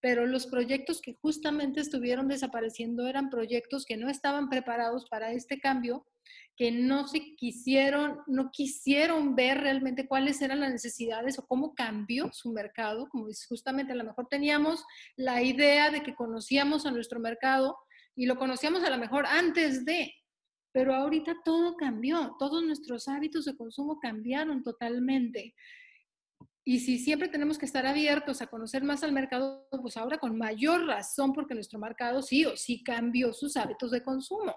Pero 0.00 0.26
los 0.26 0.46
proyectos 0.46 1.00
que 1.00 1.14
justamente 1.14 1.80
estuvieron 1.80 2.28
desapareciendo 2.28 3.06
eran 3.06 3.30
proyectos 3.30 3.84
que 3.84 3.96
no 3.96 4.08
estaban 4.08 4.48
preparados 4.48 5.06
para 5.08 5.32
este 5.32 5.58
cambio, 5.58 6.06
que 6.56 6.70
no 6.70 7.06
se 7.08 7.34
quisieron, 7.36 8.18
no 8.26 8.50
quisieron 8.50 9.34
ver 9.34 9.58
realmente 9.58 10.06
cuáles 10.06 10.40
eran 10.42 10.60
las 10.60 10.72
necesidades 10.72 11.38
o 11.38 11.46
cómo 11.46 11.74
cambió 11.74 12.30
su 12.32 12.52
mercado. 12.52 13.08
Como 13.08 13.26
dices, 13.28 13.46
justamente 13.46 13.92
a 13.92 13.96
lo 13.96 14.04
mejor 14.04 14.26
teníamos 14.28 14.84
la 15.16 15.42
idea 15.42 15.90
de 15.90 16.02
que 16.02 16.14
conocíamos 16.14 16.86
a 16.86 16.90
nuestro 16.90 17.20
mercado, 17.20 17.76
y 18.16 18.26
lo 18.26 18.36
conocíamos 18.36 18.82
a 18.82 18.90
lo 18.90 18.98
mejor 18.98 19.26
antes 19.26 19.84
de, 19.84 20.12
pero 20.72 20.94
ahorita 20.94 21.36
todo 21.44 21.76
cambió, 21.76 22.34
todos 22.38 22.64
nuestros 22.64 23.08
hábitos 23.08 23.44
de 23.44 23.56
consumo 23.56 23.98
cambiaron 24.00 24.62
totalmente. 24.62 25.54
Y 26.68 26.80
si 26.80 26.98
siempre 26.98 27.28
tenemos 27.28 27.58
que 27.58 27.64
estar 27.64 27.86
abiertos 27.86 28.42
a 28.42 28.48
conocer 28.48 28.82
más 28.82 29.04
al 29.04 29.12
mercado, 29.12 29.68
pues 29.80 29.96
ahora 29.96 30.18
con 30.18 30.36
mayor 30.36 30.84
razón, 30.84 31.32
porque 31.32 31.54
nuestro 31.54 31.78
mercado 31.78 32.22
sí 32.22 32.44
o 32.44 32.56
sí 32.56 32.82
cambió 32.82 33.32
sus 33.32 33.56
hábitos 33.56 33.92
de 33.92 34.02
consumo. 34.02 34.52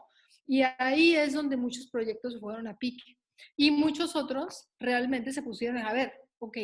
Y 0.48 0.64
ahí 0.80 1.16
es 1.16 1.34
donde 1.34 1.56
muchos 1.56 1.88
proyectos 1.92 2.40
fueron 2.40 2.68
a 2.68 2.76
pique. 2.76 3.16
Y 3.56 3.70
muchos 3.70 4.16
otros 4.16 4.72
realmente 4.80 5.32
se 5.32 5.44
pusieron 5.44 5.78
a 5.86 5.94
ver, 5.94 6.12
ok, 6.40 6.58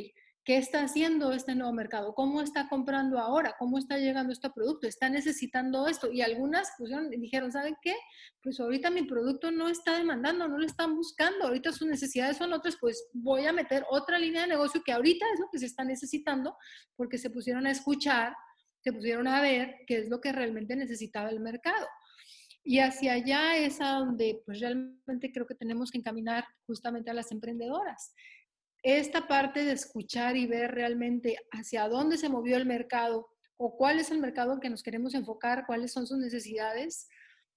¿Qué 0.45 0.57
está 0.57 0.83
haciendo 0.83 1.33
este 1.33 1.55
nuevo 1.55 1.73
mercado? 1.73 2.13
¿Cómo 2.13 2.39
está 2.39 2.69
comprando 2.69 3.17
ahora? 3.17 3.55
¿Cómo 3.57 3.79
está 3.79 3.97
llegando 3.97 4.31
este 4.31 4.51
producto? 4.51 4.87
¿Está 4.87 5.09
necesitando 5.09 5.87
esto? 5.87 6.11
Y 6.11 6.21
algunas 6.21 6.69
pusieron, 6.77 7.09
dijeron, 7.09 7.51
¿saben 7.51 7.75
qué? 7.81 7.95
Pues 8.43 8.59
ahorita 8.59 8.91
mi 8.91 9.01
producto 9.07 9.49
no 9.49 9.69
está 9.69 9.97
demandando, 9.97 10.47
no 10.47 10.59
lo 10.59 10.65
están 10.67 10.95
buscando. 10.95 11.47
Ahorita 11.47 11.71
sus 11.71 11.87
necesidades 11.87 12.37
son 12.37 12.53
otras, 12.53 12.77
pues 12.79 13.09
voy 13.11 13.47
a 13.47 13.53
meter 13.53 13.85
otra 13.89 14.19
línea 14.19 14.43
de 14.43 14.49
negocio 14.49 14.83
que 14.85 14.91
ahorita 14.91 15.25
es 15.33 15.39
lo 15.39 15.47
que 15.51 15.57
se 15.57 15.65
está 15.65 15.83
necesitando 15.83 16.55
porque 16.95 17.17
se 17.17 17.31
pusieron 17.31 17.65
a 17.65 17.71
escuchar, 17.71 18.35
se 18.81 18.93
pusieron 18.93 19.27
a 19.27 19.41
ver 19.41 19.77
qué 19.87 19.97
es 19.97 20.09
lo 20.09 20.21
que 20.21 20.31
realmente 20.31 20.75
necesitaba 20.75 21.31
el 21.31 21.39
mercado. 21.39 21.87
Y 22.63 22.79
hacia 22.79 23.13
allá 23.13 23.57
es 23.57 23.81
a 23.81 23.93
donde 23.93 24.43
pues 24.45 24.59
realmente 24.59 25.31
creo 25.31 25.47
que 25.47 25.55
tenemos 25.55 25.89
que 25.89 25.97
encaminar 25.97 26.45
justamente 26.67 27.09
a 27.09 27.15
las 27.15 27.31
emprendedoras 27.31 28.13
esta 28.85 29.27
parte 29.27 29.63
de 29.63 29.71
escuchar 29.71 30.37
y 30.37 30.45
ver 30.45 30.75
realmente 30.75 31.37
hacia 31.51 31.89
dónde 31.89 32.19
se 32.19 32.29
movió 32.29 32.55
el 32.55 32.67
mercado 32.67 33.27
o 33.57 33.75
cuál 33.75 33.97
es 33.97 34.11
el 34.11 34.19
mercado 34.19 34.59
que 34.59 34.69
nos 34.69 34.83
queremos 34.83 35.15
enfocar, 35.15 35.65
cuáles 35.65 35.91
son 35.91 36.05
sus 36.05 36.19
necesidades 36.19 37.09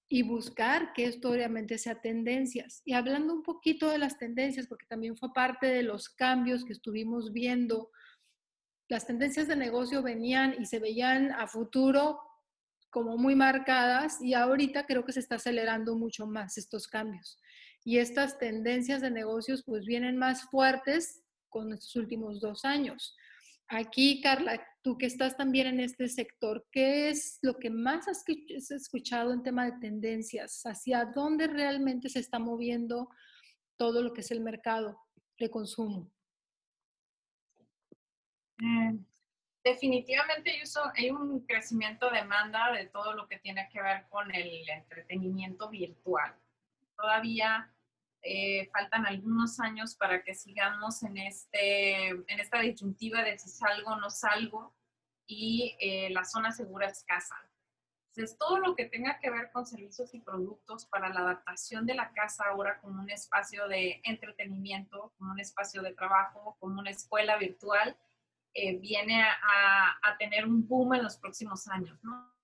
y 0.09 0.23
buscar 0.23 0.91
que 0.91 1.05
esto 1.05 1.29
obviamente 1.29 1.77
sea 1.77 2.01
tendencias. 2.01 2.81
Y 2.83 2.93
hablando 2.93 3.31
un 3.31 3.43
poquito 3.43 3.91
de 3.91 3.99
las 3.99 4.17
tendencias, 4.17 4.65
porque 4.65 4.87
también 4.87 5.15
fue 5.17 5.31
parte 5.31 5.67
de 5.67 5.83
los 5.83 6.09
cambios 6.09 6.65
que 6.65 6.73
estuvimos 6.73 7.31
viendo, 7.31 7.91
las 8.87 9.05
tendencias 9.05 9.47
de 9.47 9.55
negocio 9.55 10.01
venían 10.01 10.55
y 10.59 10.65
se 10.65 10.79
veían 10.79 11.31
a 11.33 11.45
futuro 11.47 12.21
como 12.89 13.17
muy 13.17 13.35
marcadas 13.35 14.19
y 14.19 14.33
ahorita 14.33 14.87
creo 14.87 15.05
que 15.05 15.13
se 15.13 15.19
está 15.19 15.35
acelerando 15.35 15.95
mucho 15.95 16.25
más 16.25 16.57
estos 16.57 16.87
cambios 16.87 17.39
y 17.89 17.97
estas 17.97 18.37
tendencias 18.37 19.01
de 19.01 19.09
negocios 19.09 19.63
pues 19.65 19.83
vienen 19.83 20.15
más 20.15 20.43
fuertes 20.51 21.23
con 21.49 21.73
estos 21.73 21.95
últimos 21.95 22.39
dos 22.39 22.63
años. 22.63 23.17
Aquí, 23.67 24.21
Carla, 24.21 24.63
tú 24.83 24.95
que 24.95 25.07
estás 25.07 25.35
también 25.35 25.65
en 25.65 25.79
este 25.79 26.07
sector, 26.07 26.67
¿qué 26.71 27.09
es 27.09 27.39
lo 27.41 27.57
que 27.57 27.71
más 27.71 28.07
has 28.07 28.23
escuchado 28.69 29.33
en 29.33 29.41
tema 29.41 29.65
de 29.65 29.79
tendencias? 29.79 30.61
¿Hacia 30.67 31.05
dónde 31.05 31.47
realmente 31.47 32.09
se 32.09 32.19
está 32.19 32.37
moviendo 32.37 33.09
todo 33.75 34.03
lo 34.03 34.13
que 34.13 34.21
es 34.21 34.29
el 34.29 34.41
mercado 34.41 34.95
de 35.39 35.49
consumo? 35.49 36.11
Mm, 38.59 38.99
definitivamente 39.63 40.61
hay 40.95 41.09
un 41.09 41.39
crecimiento 41.39 42.11
de 42.11 42.19
demanda 42.19 42.71
de 42.71 42.85
todo 42.85 43.15
lo 43.15 43.27
que 43.27 43.39
tiene 43.39 43.67
que 43.73 43.81
ver 43.81 44.05
con 44.09 44.29
el 44.29 44.69
entretenimiento 44.69 45.71
virtual. 45.71 46.35
Todavía 46.95 47.73
eh, 48.21 48.69
faltan 48.71 49.05
algunos 49.05 49.59
años 49.59 49.95
para 49.95 50.23
que 50.23 50.35
sigamos 50.35 51.03
en, 51.03 51.17
este, 51.17 52.07
en 52.09 52.39
esta 52.39 52.59
disyuntiva 52.59 53.23
de 53.23 53.37
si 53.37 53.49
salgo 53.49 53.91
o 53.91 53.99
no 53.99 54.09
salgo 54.09 54.75
y 55.25 55.77
eh, 55.79 56.09
la 56.11 56.25
zona 56.25 56.51
segura 56.51 56.87
es 56.87 57.03
casa. 57.05 57.35
Entonces, 58.09 58.37
todo 58.37 58.57
lo 58.57 58.75
que 58.75 58.85
tenga 58.85 59.19
que 59.19 59.29
ver 59.29 59.51
con 59.51 59.65
servicios 59.65 60.13
y 60.13 60.19
productos 60.19 60.85
para 60.87 61.09
la 61.09 61.21
adaptación 61.21 61.85
de 61.85 61.93
la 61.93 62.11
casa 62.11 62.45
ahora 62.49 62.79
como 62.81 63.01
un 63.01 63.09
espacio 63.09 63.67
de 63.67 64.01
entretenimiento, 64.03 65.13
como 65.17 65.31
un 65.31 65.39
espacio 65.39 65.81
de 65.81 65.93
trabajo, 65.93 66.57
como 66.59 66.79
una 66.79 66.89
escuela 66.89 67.37
virtual, 67.37 67.95
eh, 68.53 68.77
viene 68.77 69.21
a, 69.23 70.17
tener 70.17 70.45
un 70.45 70.67
boom 70.67 70.95
en 70.95 71.03
los 71.03 71.15
próximos 71.15 71.67
años, 71.69 71.97
¿no? 72.03 72.35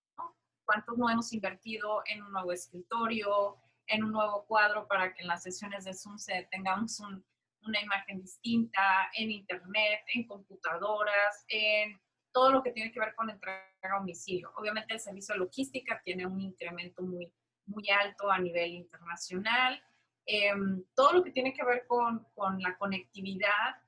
¿Cuántos 0.63 0.97
no 0.97 1.09
hemos 1.09 1.33
invertido 1.33 2.03
en 2.05 2.23
un 2.23 2.31
nuevo 2.31 2.53
escritorio, 2.53 3.57
en 3.88 4.04
un 4.04 4.12
nuevo 4.12 4.45
cuadro 4.45 4.88
para 4.88 5.13
que 5.13 5.21
en 5.21 5.28
las 5.28 5.43
sesiones 5.43 5.86
de 5.86 5.93
Zoom 5.93 6.17
se 6.17 6.48
tengamos 6.52 7.00
una 7.00 7.82
imagen 7.82 8.21
distinta, 8.21 9.10
en 9.15 9.32
internet, 9.32 10.02
en 10.13 10.28
computadoras, 10.28 11.45
en 11.48 12.00
todo 12.32 12.52
lo 12.52 12.63
que 12.63 12.71
tiene 12.71 12.91
que 12.91 13.00
ver 13.00 13.15
con 13.15 13.30
entrega 13.30 13.65
a 13.84 14.00
domicilio. 14.00 14.52
Obviamente 14.56 14.93
el 14.93 15.00
servicio 15.00 15.34
de 15.34 15.39
logística 15.39 16.02
tiene 16.04 16.26
un 16.26 16.41
incremento 16.41 17.02
muy, 17.02 17.32
muy 17.65 17.89
alto 17.89 18.30
a 18.30 18.39
nivel 18.39 18.74
internacional. 18.74 19.82
Em, 20.26 20.84
todo 20.95 21.13
lo 21.13 21.24
que 21.24 21.32
tiene 21.32 21.54
que 21.54 21.63
ver 21.63 21.86
con, 21.88 22.26
con, 22.34 22.60
la 22.62 22.78
conectividad, 22.78 23.82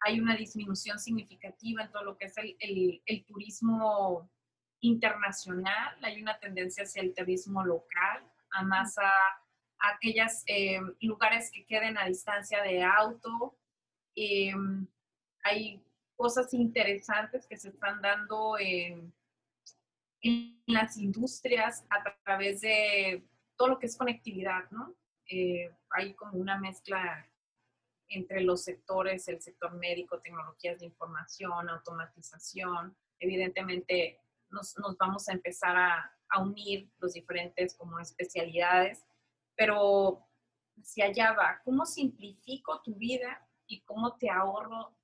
hay 0.00 0.20
una 0.20 0.36
disminución 0.36 0.98
significativa 0.98 1.82
en 1.82 1.90
todo 1.90 2.04
lo 2.04 2.16
que 2.16 2.26
es 2.26 2.36
el, 2.38 2.56
el, 2.60 3.02
el 3.04 3.24
turismo 3.24 4.30
internacional, 4.80 5.98
hay 6.02 6.22
una 6.22 6.38
tendencia 6.38 6.84
hacia 6.84 7.02
el 7.02 7.14
turismo 7.14 7.64
local 7.64 8.22
más 8.64 8.96
a, 8.98 9.12
aquellos 9.80 10.42
eh, 10.46 10.80
lugares 11.00 11.50
que 11.52 11.64
queden 11.64 11.96
a 11.98 12.06
distancia 12.06 12.62
de 12.62 12.82
auto. 12.82 13.56
Eh, 14.16 14.52
hay 15.44 15.80
cosas 16.16 16.52
interesantes 16.52 17.46
que 17.46 17.56
se 17.56 17.68
están 17.68 18.02
dando 18.02 18.58
en, 18.58 19.14
en, 20.22 20.60
las 20.66 20.96
industrias 20.98 21.86
a 21.90 22.02
través 22.24 22.60
de 22.60 23.24
todo 23.56 23.68
lo 23.68 23.78
que 23.78 23.86
es 23.86 23.96
conectividad, 23.96 24.68
¿no? 24.70 24.94
Eh, 25.30 25.70
hay 25.90 26.14
como 26.14 26.38
una 26.38 26.58
mezcla 26.58 27.26
entre 28.08 28.40
los 28.40 28.64
sectores, 28.64 29.28
el 29.28 29.40
sector 29.40 29.74
médico, 29.74 30.20
tecnologías 30.20 30.80
de 30.80 30.86
información, 30.86 31.68
automatización. 31.68 32.96
Evidentemente 33.20 34.20
nos, 34.50 34.76
nos 34.78 34.96
vamos 34.96 35.28
a 35.28 35.32
empezar 35.32 35.76
a, 35.76 36.17
a 36.30 36.42
unir 36.42 36.90
los 36.98 37.14
diferentes 37.14 37.74
como 37.74 37.98
especialidades, 37.98 39.04
pero 39.56 40.26
si 40.82 41.02
allá 41.02 41.32
va, 41.32 41.60
¿cómo 41.64 41.84
simplifico 41.84 42.80
tu 42.82 42.94
vida 42.94 43.46
y 43.66 43.80
cómo 43.80 44.16
te 44.16 44.30
ahorro 44.30 44.96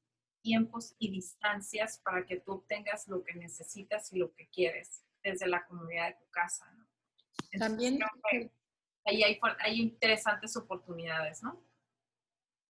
tiempos 0.42 0.94
y 0.98 1.10
distancias 1.10 2.00
para 2.04 2.24
que 2.26 2.40
tú 2.40 2.52
obtengas 2.52 3.08
lo 3.08 3.24
que 3.24 3.34
necesitas 3.34 4.12
y 4.12 4.18
lo 4.18 4.32
que 4.34 4.48
quieres 4.48 5.04
desde 5.22 5.46
la 5.48 5.64
comunidad 5.66 6.08
de 6.08 6.14
tu 6.14 6.30
casa? 6.30 6.70
¿no? 6.72 6.86
También 7.58 7.98
ahí 9.04 9.22
hay, 9.22 9.38
hay 9.60 9.80
interesantes 9.80 10.56
oportunidades, 10.56 11.42
¿no? 11.42 11.62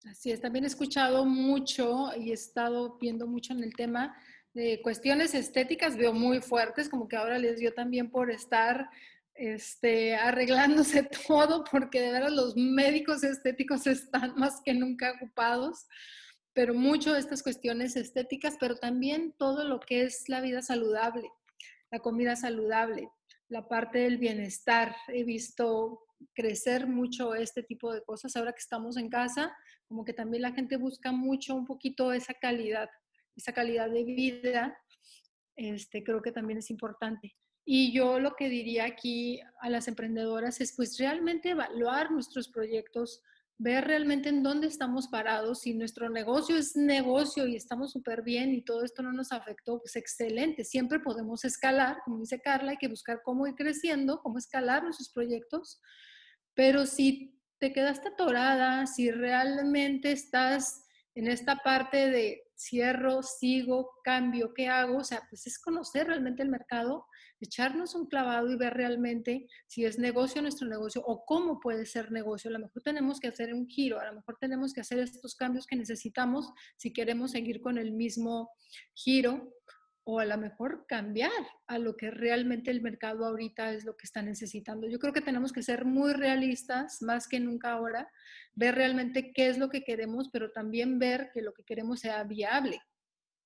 Así 0.05 0.31
es, 0.31 0.39
también 0.39 0.65
he 0.65 0.67
escuchado 0.67 1.25
mucho 1.25 2.15
y 2.15 2.29
he 2.29 2.33
estado 2.33 2.97
viendo 2.99 3.25
mucho 3.25 3.53
en 3.53 3.63
el 3.63 3.73
tema 3.73 4.15
de 4.55 4.81
cuestiones 4.81 5.35
estéticas 5.35 5.97
veo 5.97 6.13
muy 6.13 6.39
fuertes, 6.39 6.87
como 6.87 7.09
que 7.09 7.17
ahora 7.17 7.37
les 7.37 7.59
dio 7.59 7.73
también 7.73 8.09
por 8.09 8.31
estar 8.31 8.89
este, 9.35 10.15
arreglándose 10.15 11.03
todo, 11.27 11.65
porque 11.69 12.01
de 12.01 12.13
verdad 12.13 12.29
los 12.29 12.55
médicos 12.55 13.23
estéticos 13.25 13.85
están 13.85 14.33
más 14.37 14.61
que 14.63 14.73
nunca 14.73 15.11
ocupados, 15.11 15.87
pero 16.53 16.73
mucho 16.73 17.11
de 17.11 17.19
estas 17.19 17.43
cuestiones 17.43 17.97
estéticas, 17.97 18.55
pero 18.57 18.77
también 18.77 19.35
todo 19.37 19.65
lo 19.65 19.81
que 19.81 20.03
es 20.03 20.29
la 20.29 20.39
vida 20.39 20.61
saludable, 20.61 21.29
la 21.91 21.99
comida 21.99 22.37
saludable, 22.37 23.09
la 23.49 23.67
parte 23.67 23.99
del 23.99 24.17
bienestar. 24.17 24.95
He 25.09 25.25
visto 25.25 25.99
crecer 26.33 26.87
mucho 26.87 27.35
este 27.35 27.61
tipo 27.61 27.93
de 27.93 28.01
cosas 28.03 28.37
ahora 28.37 28.53
que 28.53 28.61
estamos 28.61 28.95
en 28.95 29.09
casa, 29.09 29.53
como 29.89 30.05
que 30.05 30.13
también 30.13 30.43
la 30.43 30.53
gente 30.53 30.77
busca 30.77 31.11
mucho 31.11 31.55
un 31.55 31.65
poquito 31.65 32.13
esa 32.13 32.33
calidad 32.33 32.89
esa 33.35 33.53
calidad 33.53 33.89
de 33.89 34.03
vida, 34.03 34.77
este, 35.55 36.03
creo 36.03 36.21
que 36.21 36.31
también 36.31 36.59
es 36.59 36.69
importante. 36.69 37.35
Y 37.65 37.91
yo 37.93 38.19
lo 38.19 38.35
que 38.35 38.47
diría 38.47 38.85
aquí 38.85 39.39
a 39.59 39.69
las 39.69 39.87
emprendedoras 39.87 40.61
es 40.61 40.75
pues 40.75 40.97
realmente 40.99 41.49
evaluar 41.49 42.11
nuestros 42.11 42.47
proyectos, 42.49 43.23
ver 43.57 43.85
realmente 43.85 44.29
en 44.29 44.43
dónde 44.43 44.67
estamos 44.67 45.07
parados. 45.07 45.61
Si 45.61 45.73
nuestro 45.73 46.09
negocio 46.09 46.57
es 46.57 46.75
negocio 46.75 47.47
y 47.47 47.55
estamos 47.55 47.91
súper 47.91 48.21
bien 48.21 48.53
y 48.53 48.61
todo 48.61 48.83
esto 48.83 49.01
no 49.01 49.11
nos 49.11 49.31
afectó, 49.31 49.79
pues 49.79 49.95
excelente. 49.95 50.63
Siempre 50.63 50.99
podemos 50.99 51.43
escalar, 51.43 51.97
como 52.05 52.19
dice 52.19 52.39
Carla, 52.39 52.71
hay 52.71 52.77
que 52.77 52.87
buscar 52.87 53.21
cómo 53.23 53.47
ir 53.47 53.55
creciendo, 53.55 54.21
cómo 54.21 54.37
escalar 54.37 54.83
nuestros 54.83 55.09
proyectos. 55.09 55.81
Pero 56.53 56.85
si 56.85 57.35
te 57.57 57.73
quedaste 57.73 58.09
atorada, 58.09 58.85
si 58.85 59.09
realmente 59.09 60.11
estás 60.11 60.84
en 61.15 61.27
esta 61.27 61.55
parte 61.57 62.09
de 62.09 62.43
cierro, 62.57 63.23
sigo, 63.23 63.89
cambio, 64.03 64.53
¿qué 64.53 64.67
hago? 64.67 64.97
O 64.97 65.03
sea, 65.03 65.23
pues 65.29 65.47
es 65.47 65.59
conocer 65.59 66.07
realmente 66.07 66.43
el 66.43 66.49
mercado, 66.49 67.05
echarnos 67.39 67.95
un 67.95 68.07
clavado 68.07 68.51
y 68.51 68.57
ver 68.57 68.73
realmente 68.73 69.47
si 69.67 69.85
es 69.85 69.97
negocio 69.97 70.41
nuestro 70.41 70.67
negocio 70.67 71.01
o 71.05 71.25
cómo 71.25 71.59
puede 71.59 71.85
ser 71.85 72.11
negocio. 72.11 72.49
A 72.49 72.53
lo 72.53 72.59
mejor 72.59 72.81
tenemos 72.81 73.19
que 73.19 73.27
hacer 73.27 73.53
un 73.53 73.67
giro, 73.67 73.99
a 73.99 74.05
lo 74.05 74.13
mejor 74.13 74.37
tenemos 74.39 74.73
que 74.73 74.81
hacer 74.81 74.99
estos 74.99 75.35
cambios 75.35 75.67
que 75.67 75.75
necesitamos 75.75 76.51
si 76.77 76.93
queremos 76.93 77.31
seguir 77.31 77.61
con 77.61 77.77
el 77.77 77.91
mismo 77.91 78.51
giro 78.93 79.53
o 80.07 80.19
a 80.19 80.25
lo 80.25 80.37
mejor 80.37 80.85
cambiar 80.87 81.31
a 81.65 81.79
lo 81.79 81.97
que 81.97 82.11
realmente 82.11 82.69
el 82.69 82.81
mercado 82.81 83.25
ahorita 83.25 83.73
es 83.73 83.85
lo 83.85 83.97
que 83.97 84.05
está 84.05 84.21
necesitando. 84.21 84.87
Yo 84.87 84.99
creo 84.99 85.13
que 85.13 85.21
tenemos 85.21 85.51
que 85.51 85.63
ser 85.63 85.83
muy 85.83 86.13
realistas, 86.13 87.01
más 87.01 87.27
que 87.27 87.39
nunca 87.39 87.71
ahora, 87.71 88.07
ver 88.53 88.75
realmente 88.75 89.33
qué 89.33 89.49
es 89.49 89.57
lo 89.57 89.67
que 89.67 89.83
queremos, 89.83 90.29
pero 90.31 90.51
también 90.51 90.99
ver 90.99 91.31
que 91.33 91.41
lo 91.41 91.53
que 91.53 91.63
queremos 91.63 92.01
sea 92.01 92.23
viable 92.23 92.79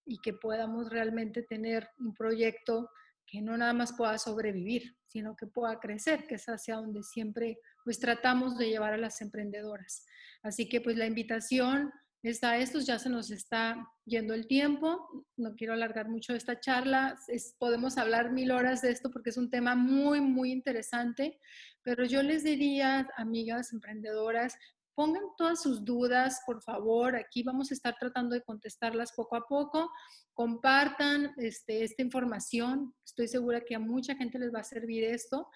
y 0.05 0.19
que 0.19 0.33
podamos 0.33 0.89
realmente 0.89 1.43
tener 1.43 1.89
un 1.97 2.13
proyecto 2.13 2.89
que 3.25 3.41
no 3.41 3.55
nada 3.55 3.73
más 3.73 3.93
pueda 3.93 4.17
sobrevivir, 4.17 4.97
sino 5.05 5.37
que 5.37 5.47
pueda 5.47 5.79
crecer, 5.79 6.27
que 6.27 6.35
es 6.35 6.45
hacia 6.47 6.75
donde 6.75 7.03
siempre 7.03 7.57
pues 7.85 7.99
tratamos 7.99 8.57
de 8.57 8.67
llevar 8.67 8.93
a 8.93 8.97
las 8.97 9.21
emprendedoras. 9.21 10.05
Así 10.43 10.67
que 10.67 10.81
pues 10.81 10.97
la 10.97 11.05
invitación 11.05 11.93
está 12.27 12.57
esto, 12.57 12.79
ya 12.79 12.99
se 12.99 13.09
nos 13.09 13.31
está 13.31 13.87
yendo 14.05 14.33
el 14.33 14.47
tiempo, 14.47 15.25
no 15.37 15.55
quiero 15.55 15.73
alargar 15.73 16.09
mucho 16.09 16.33
esta 16.33 16.59
charla, 16.59 17.17
podemos 17.57 17.97
hablar 17.97 18.31
mil 18.31 18.51
horas 18.51 18.81
de 18.81 18.91
esto 18.91 19.09
porque 19.09 19.29
es 19.29 19.37
un 19.37 19.49
tema 19.49 19.75
muy, 19.75 20.19
muy 20.19 20.51
interesante, 20.51 21.39
pero 21.81 22.03
yo 22.03 22.21
les 22.21 22.43
diría, 22.43 23.07
amigas 23.15 23.71
emprendedoras, 23.71 24.55
pongan 24.95 25.23
todas 25.37 25.61
sus 25.61 25.85
dudas, 25.85 26.41
por 26.45 26.61
favor, 26.61 27.15
aquí 27.15 27.41
vamos 27.41 27.71
a 27.71 27.73
estar 27.73 27.95
tratando 27.97 28.35
de 28.35 28.43
contestarlas 28.43 29.13
poco 29.13 29.37
a 29.37 29.47
poco, 29.47 29.89
compartan 30.33 31.33
este, 31.37 31.85
esta 31.85 32.01
información, 32.01 32.93
estoy 33.05 33.29
segura 33.29 33.61
que 33.61 33.75
a 33.75 33.79
mucha 33.79 34.15
gente 34.15 34.39
les 34.39 34.53
va 34.53 34.59
a 34.59 34.63
servir 34.65 35.05
esto 35.05 35.47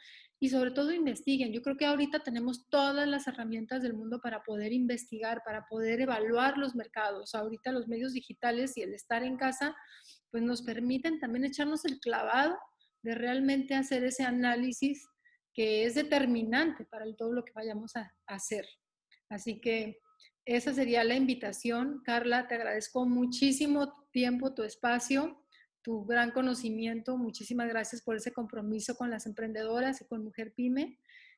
y 0.43 0.49
sobre 0.49 0.71
todo 0.71 0.91
investiguen. 0.91 1.53
Yo 1.53 1.61
creo 1.61 1.77
que 1.77 1.85
ahorita 1.85 2.19
tenemos 2.19 2.67
todas 2.67 3.07
las 3.07 3.25
herramientas 3.27 3.81
del 3.81 3.93
mundo 3.93 4.19
para 4.19 4.43
poder 4.43 4.73
investigar, 4.73 5.41
para 5.45 5.65
poder 5.67 6.01
evaluar 6.01 6.57
los 6.57 6.75
mercados. 6.75 7.33
Ahorita 7.33 7.71
los 7.71 7.87
medios 7.87 8.11
digitales 8.11 8.75
y 8.75 8.81
el 8.81 8.93
estar 8.93 9.23
en 9.23 9.37
casa, 9.37 9.73
pues 10.31 10.43
nos 10.43 10.61
permiten 10.61 11.17
también 11.21 11.45
echarnos 11.45 11.85
el 11.85 11.97
clavado 12.01 12.57
de 13.03 13.15
realmente 13.15 13.73
hacer 13.73 14.03
ese 14.03 14.23
análisis 14.23 15.07
que 15.53 15.85
es 15.85 15.95
determinante 15.95 16.83
para 16.91 17.05
todo 17.15 17.31
lo 17.31 17.45
que 17.45 17.53
vayamos 17.55 17.95
a 17.95 18.11
hacer. 18.27 18.67
Así 19.29 19.61
que 19.61 20.01
esa 20.43 20.73
sería 20.73 21.05
la 21.05 21.15
invitación. 21.15 22.01
Carla, 22.03 22.49
te 22.49 22.55
agradezco 22.55 23.05
muchísimo 23.05 23.93
tu 23.93 24.09
tiempo, 24.11 24.53
tu 24.53 24.63
espacio 24.63 25.41
tu 25.83 26.05
gran 26.05 26.31
conocimiento. 26.31 27.17
Muchísimas 27.17 27.67
gracias 27.67 28.01
por 28.01 28.15
ese 28.15 28.31
compromiso 28.31 28.95
con 28.95 29.11
las 29.11 29.25
emprendedoras 29.25 30.01
y 30.01 30.05
con 30.05 30.23
Mujer 30.23 30.53
Pyme. 30.55 30.97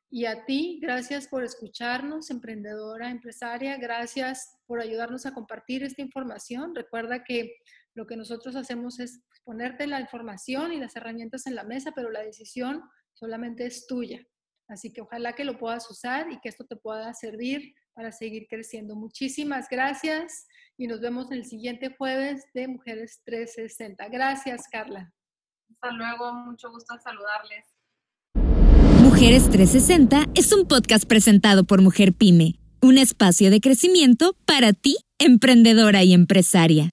Y 0.10 0.26
a 0.26 0.46
ti, 0.46 0.80
gracias 0.82 1.28
por 1.28 1.44
escucharnos, 1.44 2.30
emprendedora, 2.30 3.10
empresaria. 3.10 3.76
Gracias 3.78 4.58
por 4.68 4.80
ayudarnos 4.80 5.26
a 5.26 5.34
compartir 5.34 5.84
esta 5.84 6.02
información. 6.02 6.76
Recuerda 6.76 7.24
que 7.24 7.56
lo 7.96 8.06
que 8.06 8.16
nosotros 8.16 8.56
hacemos 8.56 9.00
es 9.00 9.22
ponerte 9.44 9.88
la 9.88 10.00
información 10.00 10.72
y 10.72 10.80
las 10.80 10.96
herramientas 10.96 11.48
en 11.48 11.56
la 11.56 11.64
mesa, 11.64 11.92
pero 11.96 12.12
la 12.12 12.24
decisión 12.24 12.84
solamente 13.14 13.66
es 13.66 13.88
tuya. 13.88 14.26
Así 14.68 14.94
que 14.94 15.02
ojalá 15.02 15.34
que 15.34 15.44
lo 15.44 15.58
puedas 15.58 15.90
usar 15.90 16.32
y 16.32 16.40
que 16.40 16.50
esto 16.50 16.66
te 16.66 16.76
pueda 16.76 17.14
servir 17.14 17.74
para 17.96 18.12
seguir 18.12 18.46
creciendo. 18.48 18.96
Muchísimas 18.96 19.68
gracias 19.70 20.48
y 20.78 20.88
nos 20.88 21.00
vemos 21.00 21.32
el 21.32 21.46
siguiente 21.46 21.96
jueves 21.98 22.44
de 22.54 22.68
Mujeres 22.68 23.22
360. 23.26 24.10
Gracias, 24.10 24.68
Carla. 24.70 25.12
Hasta 25.72 25.92
luego, 25.92 26.34
mucho 26.34 26.70
gusto 26.70 26.94
en 26.94 27.02
saludarles. 27.02 27.66
Mujeres 29.02 29.50
360 29.50 30.26
es 30.36 30.52
un 30.52 30.68
podcast 30.68 31.06
presentado 31.06 31.64
por 31.64 31.82
Mujer 31.82 32.14
Pyme, 32.14 32.60
un 32.82 32.98
espacio 32.98 33.50
de 33.50 33.62
crecimiento 33.62 34.36
para 34.46 34.74
ti, 34.74 34.98
emprendedora 35.18 36.04
y 36.04 36.14
empresaria. 36.14 36.90